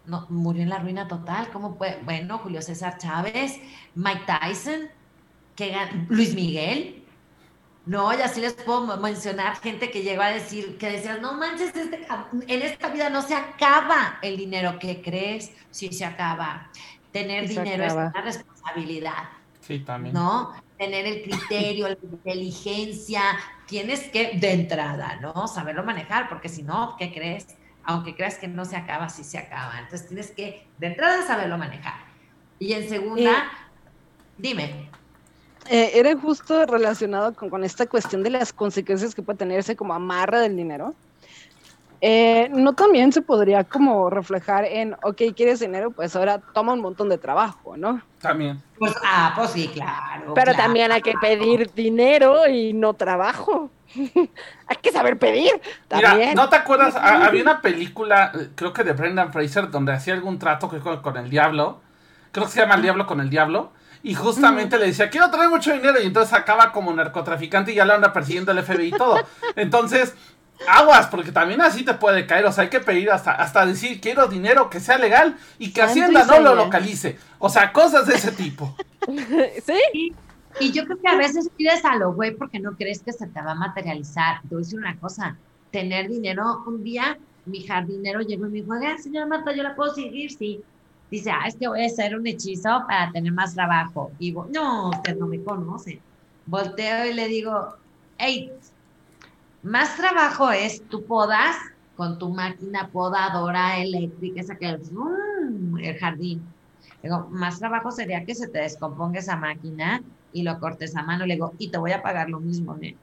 [0.07, 2.01] no, murió en la ruina total, ¿cómo puede?
[2.05, 3.59] Bueno, Julio César Chávez,
[3.95, 4.89] Mike Tyson,
[5.57, 5.74] que
[6.09, 7.03] Luis Miguel.
[7.87, 11.74] No, y así les puedo mencionar gente que llegó a decir, que decías, no manches,
[11.74, 12.07] este
[12.49, 14.78] en esta vida no se acaba el dinero.
[14.78, 15.53] ¿Qué crees?
[15.70, 16.70] Sí se acaba.
[17.12, 18.07] Tener se dinero acaba.
[18.07, 19.28] es una responsabilidad.
[19.61, 20.14] Sí, también.
[20.14, 20.55] ¿no?
[20.85, 23.22] Tener el criterio, la inteligencia,
[23.66, 25.49] tienes que, de entrada, ¿no?
[25.49, 27.47] Saberlo manejar, porque si no, ¿qué crees?
[27.85, 29.78] Aunque creas que no se acaba, sí se acaba.
[29.78, 31.95] Entonces tienes que, de entrada, saberlo manejar.
[32.59, 33.51] Y en segunda,
[34.37, 34.91] dime.
[35.70, 39.76] Eh, era justo relacionado con, con esta cuestión de las consecuencias que puede tener ese
[39.76, 40.95] como amarre del dinero.
[42.07, 46.80] Eh, no también se podría como reflejar en, ok, quieres dinero, pues ahora toma un
[46.82, 48.02] montón de trabajo, ¿no?
[48.20, 48.62] También.
[48.78, 50.34] Pues, ah, pues sí, claro.
[50.34, 50.59] Pero claro.
[50.59, 53.70] también hay que pedir dinero y no trabajo.
[53.94, 55.52] hay que saber pedir
[55.94, 56.34] Mira, también.
[56.34, 56.94] ¿no te acuerdas?
[56.94, 60.80] Ha- había una película, eh, creo que de Brendan Fraser, donde hacía algún trato que
[60.80, 61.80] con, con el diablo.
[62.32, 63.72] Creo que se llama El Diablo con el Diablo.
[64.02, 65.98] Y justamente le decía, quiero traer mucho dinero.
[66.02, 69.16] Y entonces acaba como narcotraficante y ya lo anda persiguiendo el FBI y todo.
[69.57, 70.14] Entonces,
[70.68, 72.46] aguas, porque también así te puede caer.
[72.46, 75.80] O sea, hay que pedir hasta, hasta decir, quiero dinero que sea legal y que
[75.80, 77.18] Santo Hacienda y no lo localice.
[77.38, 78.76] O sea, cosas de ese tipo.
[79.07, 80.14] ¿Sí?
[80.61, 83.26] Y yo creo que a veces pides a lo güey porque no crees que se
[83.26, 84.40] te va a materializar.
[84.42, 85.36] Te voy a decir una cosa,
[85.70, 89.74] tener dinero, un día mi jardinero llegó y me dijo, oiga, señora Marta, ¿yo la
[89.74, 90.30] puedo seguir?
[90.30, 90.62] Sí.
[91.11, 94.11] Dice, ah, es que voy a hacer un hechizo para tener más trabajo.
[94.18, 96.00] Y digo, no, usted no me conoce.
[96.46, 97.76] Volteo y le digo,
[98.18, 98.52] hey,
[99.64, 101.56] más trabajo es tú podas
[101.96, 105.78] con tu máquina podadora eléctrica, esa que ¡zum!
[105.78, 106.46] el jardín.
[107.02, 110.02] Digo, más trabajo sería que se te descomponga esa máquina
[110.32, 111.26] y lo cortes a mano.
[111.26, 112.96] Le digo, y te voy a pagar lo mismo, ¿eh?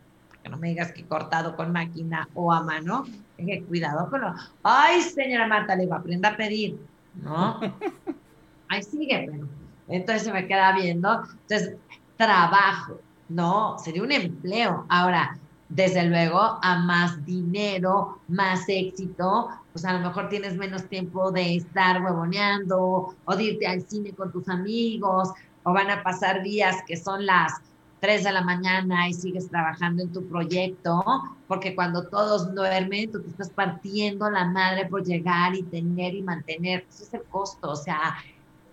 [0.44, 3.06] Que no me digas que cortado con máquina o a mano.
[3.38, 4.34] Dije, cuidado con lo.
[4.64, 6.80] Ay, señora Marta, le digo, aprenda a pedir,
[7.16, 7.60] ¿no?
[8.70, 9.48] Ahí sigue, pero.
[9.88, 11.24] Entonces se me queda viendo.
[11.48, 11.76] Entonces,
[12.18, 13.00] trabajo,
[13.30, 13.78] ¿no?
[13.80, 14.86] Sería un empleo.
[14.90, 15.38] Ahora,
[15.72, 21.56] desde luego, a más dinero, más éxito, pues a lo mejor tienes menos tiempo de
[21.56, 25.30] estar huevoneando o de irte al cine con tus amigos
[25.64, 27.54] o van a pasar días que son las
[28.02, 31.04] 3 de la mañana y sigues trabajando en tu proyecto,
[31.48, 36.22] porque cuando todos duermen, tú te estás partiendo la madre por llegar y tener y
[36.22, 36.86] mantener.
[36.90, 38.16] Ese es el costo, o sea,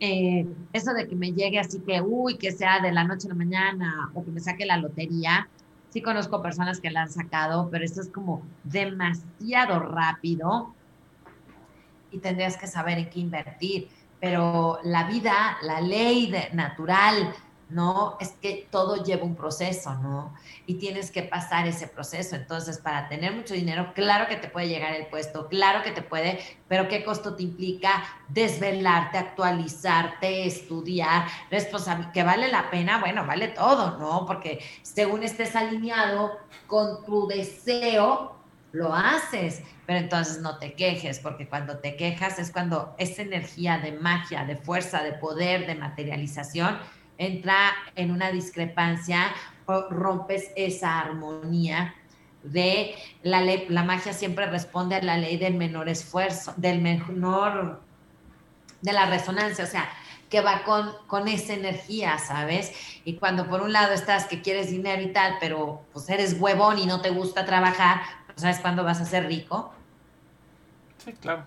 [0.01, 3.31] eh, eso de que me llegue así que, uy, que sea de la noche a
[3.31, 5.49] la mañana o que me saque la lotería.
[5.91, 10.75] Sí conozco personas que la han sacado, pero esto es como demasiado rápido
[12.11, 13.89] y tendrías que saber en qué invertir.
[14.21, 17.33] Pero la vida, la ley natural,
[17.71, 18.17] ¿no?
[18.21, 20.35] Es que todo lleva un proceso, ¿no?
[20.67, 22.35] Y tienes que pasar ese proceso.
[22.37, 26.03] Entonces, para tener mucho dinero, claro que te puede llegar el puesto, claro que te
[26.03, 32.13] puede, pero ¿qué costo te implica desvelarte, actualizarte, estudiar, responsabilidad?
[32.13, 33.01] ¿Que vale la pena?
[33.01, 34.25] Bueno, vale todo, ¿no?
[34.27, 38.39] Porque según estés alineado con tu deseo,
[38.73, 43.79] lo haces, pero entonces no te quejes, porque cuando te quejas es cuando esa energía
[43.79, 46.79] de magia, de fuerza, de poder, de materialización,
[47.19, 49.35] entra en una discrepancia,
[49.91, 51.95] rompes esa armonía
[52.43, 57.83] de la ley, la magia siempre responde a la ley del menor esfuerzo, del menor,
[58.81, 59.91] de la resonancia, o sea,
[60.31, 62.73] que va con, con esa energía, ¿sabes?
[63.05, 66.79] Y cuando por un lado estás que quieres dinero y tal, pero pues eres huevón
[66.79, 69.73] y no te gusta trabajar, pues ¿sabes cuándo vas a ser rico?
[71.05, 71.45] Sí, claro.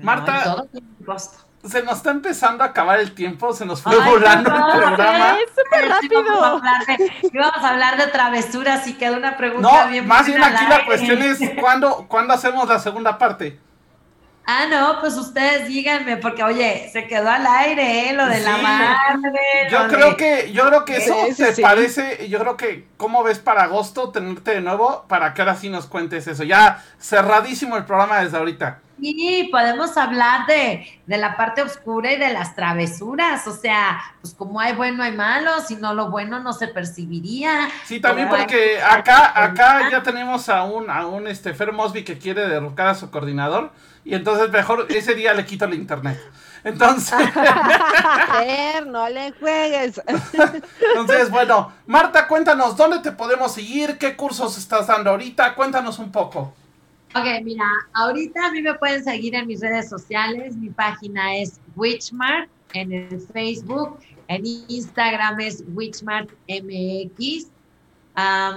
[0.00, 3.82] Marta, todo tiene un costo se nos está empezando a acabar el tiempo, se nos
[3.82, 5.38] fue volando el programa.
[5.38, 6.22] Es súper rápido.
[7.32, 10.84] Íbamos a, hablar de travesuras y quedó una pregunta no, bien Más bien aquí la
[10.84, 13.58] cuestión es ¿cuándo, ¿cuándo hacemos la segunda parte?
[14.48, 18.12] Ah, no, pues ustedes díganme, porque oye, se quedó al aire, ¿eh?
[18.12, 19.40] Lo de la madre.
[19.68, 23.64] Yo creo que, yo creo que eso te parece, yo creo que, ¿cómo ves para
[23.64, 25.04] agosto tenerte de nuevo?
[25.08, 26.44] Para que ahora sí nos cuentes eso.
[26.44, 28.82] Ya cerradísimo el programa desde ahorita.
[29.00, 34.32] Sí, podemos hablar de, de, la parte oscura y de las travesuras, o sea, pues
[34.32, 37.68] como hay bueno hay malo, si no lo bueno no se percibiría.
[37.84, 42.16] Sí, también porque acá, acá ya tenemos a un, a un este Fer Mosby que
[42.16, 43.70] quiere derrocar a su coordinador,
[44.06, 46.16] y entonces mejor ese día le quito el internet.
[46.62, 47.18] Entonces.
[48.38, 50.00] Fer, no le juegues.
[50.94, 53.98] Entonces, bueno, Marta, cuéntanos, ¿dónde te podemos seguir?
[53.98, 55.56] ¿Qué cursos estás dando ahorita?
[55.56, 56.54] Cuéntanos un poco.
[57.16, 60.54] Ok, mira, ahorita a mí me pueden seguir en mis redes sociales.
[60.54, 63.98] Mi página es Witchmart en el Facebook.
[64.28, 67.48] En Instagram es Witchmart MX.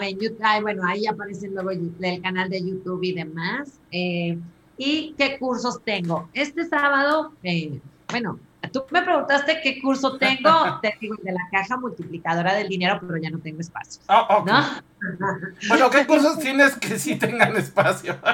[0.02, 3.80] en YouTube, bueno, ahí aparece luego el canal de YouTube y demás.
[3.92, 4.38] Eh,
[4.82, 6.30] ¿Y qué cursos tengo?
[6.34, 8.40] Este sábado, eh, bueno,
[8.72, 10.50] Tú me preguntaste qué curso tengo,
[10.82, 14.02] te digo, de la caja multiplicadora del dinero, pero ya no tengo espacio.
[14.08, 14.46] Oh,
[15.70, 18.18] Bueno, ¿qué cursos tienes que sí tengan espacio?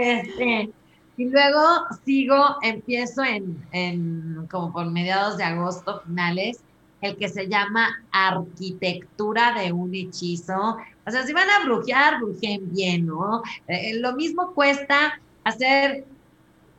[0.00, 0.70] Este,
[1.16, 1.60] y luego
[2.04, 6.60] sigo, empiezo en, en, como por mediados de agosto, finales,
[7.00, 10.78] el que se llama Arquitectura de un hechizo.
[11.04, 13.42] O sea, si van a brujear, brujen bien, ¿no?
[13.66, 16.04] Eh, lo mismo cuesta hacer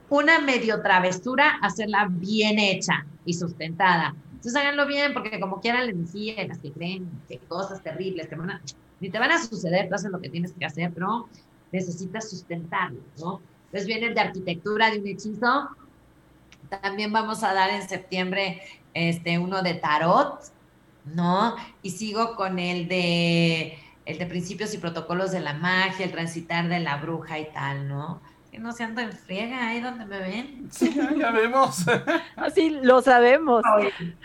[0.09, 4.15] una medio travesura, hacerla bien hecha y sustentada.
[4.31, 8.35] Entonces háganlo bien, porque como quieran la energía, las que creen que cosas terribles te
[8.35, 8.61] van a,
[8.99, 11.27] ni te van a suceder, tú haces lo que tienes que hacer, pero
[11.71, 13.41] necesitas sustentarlo, ¿no?
[13.65, 15.69] Entonces viene el de arquitectura de un hechizo.
[16.69, 18.61] También vamos a dar en septiembre
[18.93, 20.39] este, uno de tarot,
[21.05, 21.55] ¿no?
[21.81, 26.67] Y sigo con el de, el de principios y protocolos de la magia, el transitar
[26.67, 28.21] de la bruja y tal, ¿no?
[28.59, 30.67] Que no se anda en friega ahí donde me ven.
[30.71, 31.85] Sí, ya vemos.
[32.35, 33.63] Así lo sabemos.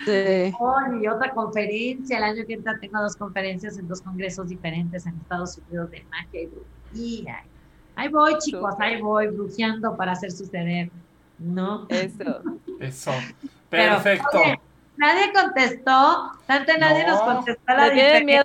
[0.04, 0.52] Sí.
[1.00, 2.18] y otra conferencia.
[2.18, 6.04] El año que entra tengo dos conferencias en dos congresos diferentes en Estados Unidos de
[6.10, 7.44] magia y brujería.
[7.96, 10.90] Ahí voy, chicos, ahí voy, brujeando para hacer suceder.
[11.38, 11.86] ¿No?
[11.88, 12.42] Eso.
[12.80, 13.12] Eso.
[13.70, 14.40] Perfecto.
[14.96, 18.24] Nadie contestó, tanto nadie nos contestó la diferencia.
[18.24, 18.44] miedo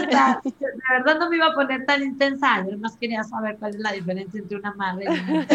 [0.00, 3.80] de verdad no me iba a poner tan intensa, yo más quería saber cuál es
[3.80, 5.46] la diferencia entre una madre y una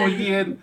[0.00, 0.58] Muy bien.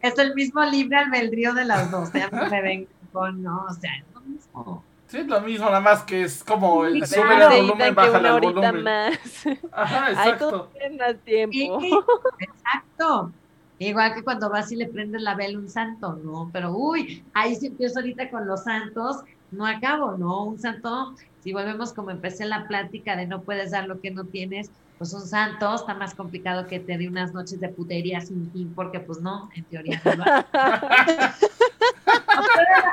[0.00, 3.74] Es el mismo libre albedrío de las dos, ya no me ven con, no, o
[3.74, 4.84] sea, es lo mismo.
[5.06, 8.40] Sí, es lo mismo, nada más que es como el sube el volumen, baja el
[8.40, 8.82] volumen.
[8.82, 9.46] Más.
[9.72, 10.70] Ajá, exacto.
[10.80, 12.04] Hay más tiempo.
[12.38, 13.32] exacto.
[13.80, 16.50] Igual que cuando vas y le prendes la vela a un santo, ¿no?
[16.52, 19.20] Pero uy, ahí sí empiezo ahorita con los santos,
[19.50, 20.44] no acabo, ¿no?
[20.44, 24.24] Un santo, si volvemos como empecé la plática de no puedes dar lo que no
[24.24, 28.52] tienes, pues un santo está más complicado que te dé unas noches de putería sin
[28.52, 30.12] fin, porque pues no, en teoría no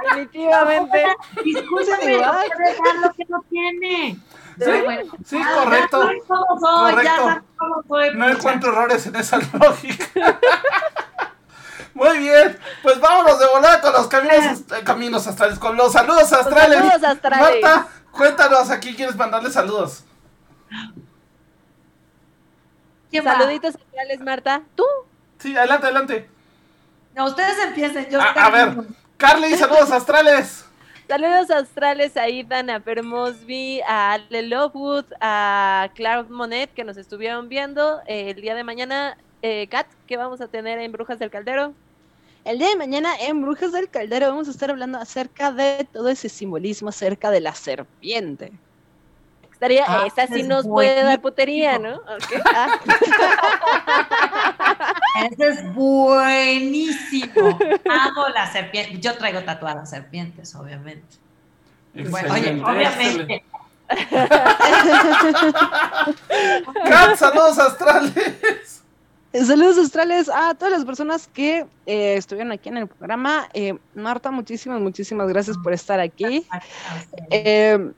[0.03, 1.03] Definitivamente.
[1.43, 4.17] Discúlpame, no puedes dar lo que no tiene.
[4.59, 4.71] Sí,
[5.25, 6.09] sí ah, correcto.
[6.59, 7.41] correcto.
[8.15, 10.39] no encuentro errores en esa lógica.
[11.93, 16.31] Muy bien, pues vámonos de volar con los caminos, eh, caminos astrales, con los saludos
[16.31, 16.77] astrales.
[16.77, 17.61] saludos astrales.
[17.63, 20.03] Marta, cuéntanos, aquí quieres mandarle saludos.
[23.11, 24.61] Saluditos astrales, Marta.
[24.75, 24.83] ¿Tú?
[25.39, 26.29] Sí, adelante, adelante.
[27.15, 28.09] No, ustedes empiecen.
[28.11, 28.75] Yo A, a ver,
[29.17, 30.66] Carly, saludos astrales.
[31.07, 36.97] Saludos astrales a Ethan, a Per Mosby, a Ale Lovewood, a Clark Monet que nos
[36.97, 39.17] estuvieron viendo eh, el día de mañana.
[39.41, 41.73] Eh, Kat, ¿qué vamos a tener en Brujas del Caldero?
[42.43, 46.09] El día de mañana en Brujas del Caldero vamos a estar hablando acerca de todo
[46.09, 48.51] ese simbolismo acerca de la serpiente.
[49.53, 51.95] Estaría, Ah, esa sí es nos puede dar putería, ¿no?
[51.95, 52.79] Ok, ah,
[55.25, 57.59] Ese es buenísimo.
[57.89, 58.99] Amo la serpiente.
[58.99, 61.17] Yo traigo tatuadas serpientes, obviamente.
[61.93, 63.43] Bueno, oye, obviamente.
[66.89, 68.83] Kat, saludos astrales.
[69.33, 73.47] Saludos astrales a todas las personas que eh, estuvieron aquí en el programa.
[73.53, 76.45] Eh, Marta, muchísimas, muchísimas gracias por estar aquí.
[77.29, 77.91] Eh,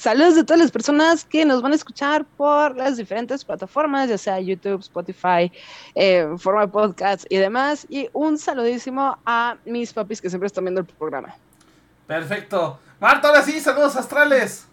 [0.00, 4.16] saludos de todas las personas que nos van a escuchar por las diferentes plataformas, ya
[4.16, 5.52] sea YouTube, Spotify,
[5.94, 7.86] eh, forma de podcast y demás.
[7.90, 11.36] Y un saludísimo a mis papis que siempre están viendo el programa.
[12.06, 12.78] Perfecto.
[12.98, 14.69] Marta, ahora sí, saludos astrales.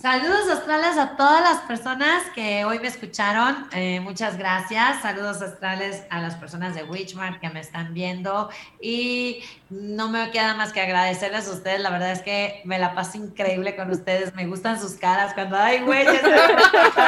[0.00, 3.66] Saludos astrales a todas las personas que hoy me escucharon.
[3.72, 5.00] Eh, muchas gracias.
[5.00, 8.50] Saludos astrales a las personas de Witchmark que me están viendo.
[8.78, 11.80] Y no me queda más que agradecerles a ustedes.
[11.80, 14.34] La verdad es que me la paso increíble con ustedes.
[14.34, 17.00] Me gustan sus caras cuando, ay, güey, ya se-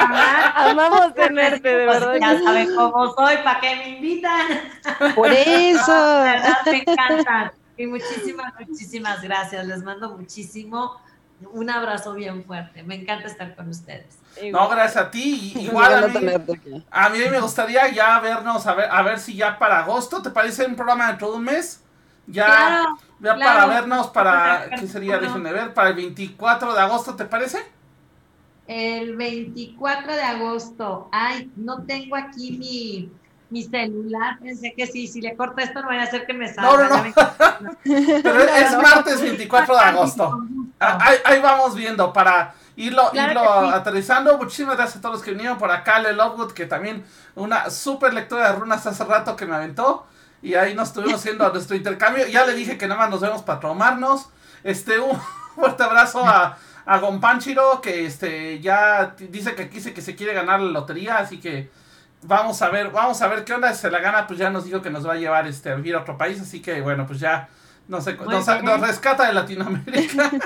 [0.56, 2.16] amamos tenerte, de Pues verdad.
[2.38, 4.46] ya saben cómo soy, ¿para qué me invitan?
[5.14, 6.20] Por eso.
[6.22, 7.52] De verdad, me encantan.
[7.76, 9.66] Y muchísimas, muchísimas gracias.
[9.66, 10.96] Les mando muchísimo.
[11.52, 12.82] Un abrazo bien fuerte.
[12.82, 14.18] Me encanta estar con ustedes.
[14.52, 15.52] No, gracias a ti.
[15.54, 16.26] y- Igual a mí,
[16.90, 20.30] a mí me gustaría ya vernos, a ver, a ver si ya para agosto, ¿te
[20.30, 21.82] parece un programa de todo un mes?
[22.26, 23.38] Ya, Claro, ya claro.
[23.40, 24.70] para vernos, para.
[24.78, 25.18] ¿qué sería?
[25.18, 27.58] Déjenme ver, para el 24 de agosto, ¿te parece?
[28.66, 31.08] el 24 de agosto.
[31.10, 33.10] Ay, no tengo aquí mi,
[33.48, 34.38] mi celular.
[34.40, 36.70] Pensé que sí, si le corto esto no vaya a hacer que me salga.
[36.70, 37.78] No, no, no.
[38.22, 40.42] Pero es martes 24 de agosto.
[40.80, 43.74] Ah, Ahí, ahí vamos viendo para irlo, Claro irlo sí.
[43.74, 44.38] aterrizando.
[44.38, 45.98] Muchísimas gracias a todos los que vinieron por acá.
[45.98, 47.04] Le Lovewood, que también
[47.34, 50.06] una súper lectura de runas hace rato que me aventó.
[50.40, 52.26] Y ahí nos estuvimos haciendo nuestro intercambio.
[52.28, 54.28] Ya le dije que nada más nos vemos para tomarnos.
[54.62, 55.20] Este, un
[55.56, 56.56] fuerte abrazo a,
[56.86, 61.18] a Gonpanchiro, que este ya dice que se, que se quiere ganar la lotería.
[61.18, 61.70] Así que
[62.22, 63.74] vamos a ver, vamos a ver qué onda.
[63.74, 65.74] Si se la gana, pues ya nos dijo que nos va a llevar este, a
[65.74, 66.40] vivir a otro país.
[66.40, 67.48] Así que bueno, pues ya
[67.88, 70.30] no sé, nos, nos rescata de Latinoamérica.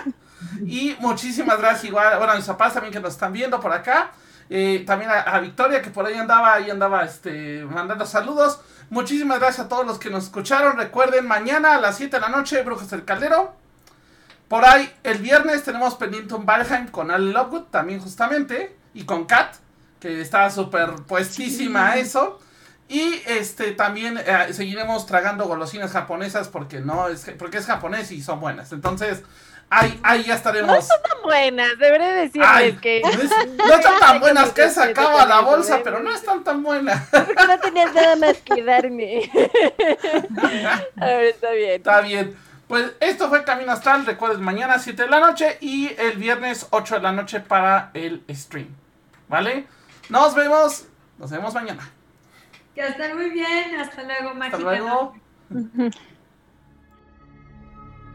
[0.67, 4.13] y muchísimas gracias igual, bueno, a mis papás también que nos están viendo por acá.
[4.51, 8.61] Eh, también a, a Victoria que por ahí andaba, ahí andaba este, mandando saludos.
[8.91, 10.77] Muchísimas gracias a todos los que nos escucharon.
[10.77, 13.55] Recuerden, mañana a las 7 de la noche, Brujas del Caldero.
[14.49, 19.25] Por ahí, el viernes tenemos pendiente un Valheim con Ale Lovegood, también justamente, y con
[19.25, 19.55] Kat,
[19.99, 22.39] que está súper puestísima a eso.
[22.87, 28.21] Y este también eh, seguiremos tragando golosinas japonesas porque no es porque es japonés y
[28.21, 28.73] son buenas.
[28.73, 29.23] Entonces,
[29.73, 30.87] ahí, ahí ya estaremos.
[30.89, 35.41] Tan buenas, deberé decirles Ay, que no, es- no están tan buenas que sacaba la
[35.41, 37.09] bolsa, pero no están tan buenas.
[37.11, 39.31] porque no tenías nada más que darme.
[41.01, 41.71] A ver, está bien.
[41.73, 42.37] Está bien.
[42.69, 44.07] Pues esto fue Camino Astral.
[44.07, 48.23] Recuerden, mañana 7 de la noche y el viernes 8 de la noche para el
[48.31, 48.69] stream.
[49.29, 49.67] ¿Vale?
[50.09, 50.87] Nos vemos.
[51.19, 51.89] Nos vemos mañana.
[52.75, 53.77] Que estén muy bien.
[53.79, 54.59] Hasta luego, Hasta Mágica.
[54.59, 55.15] luego.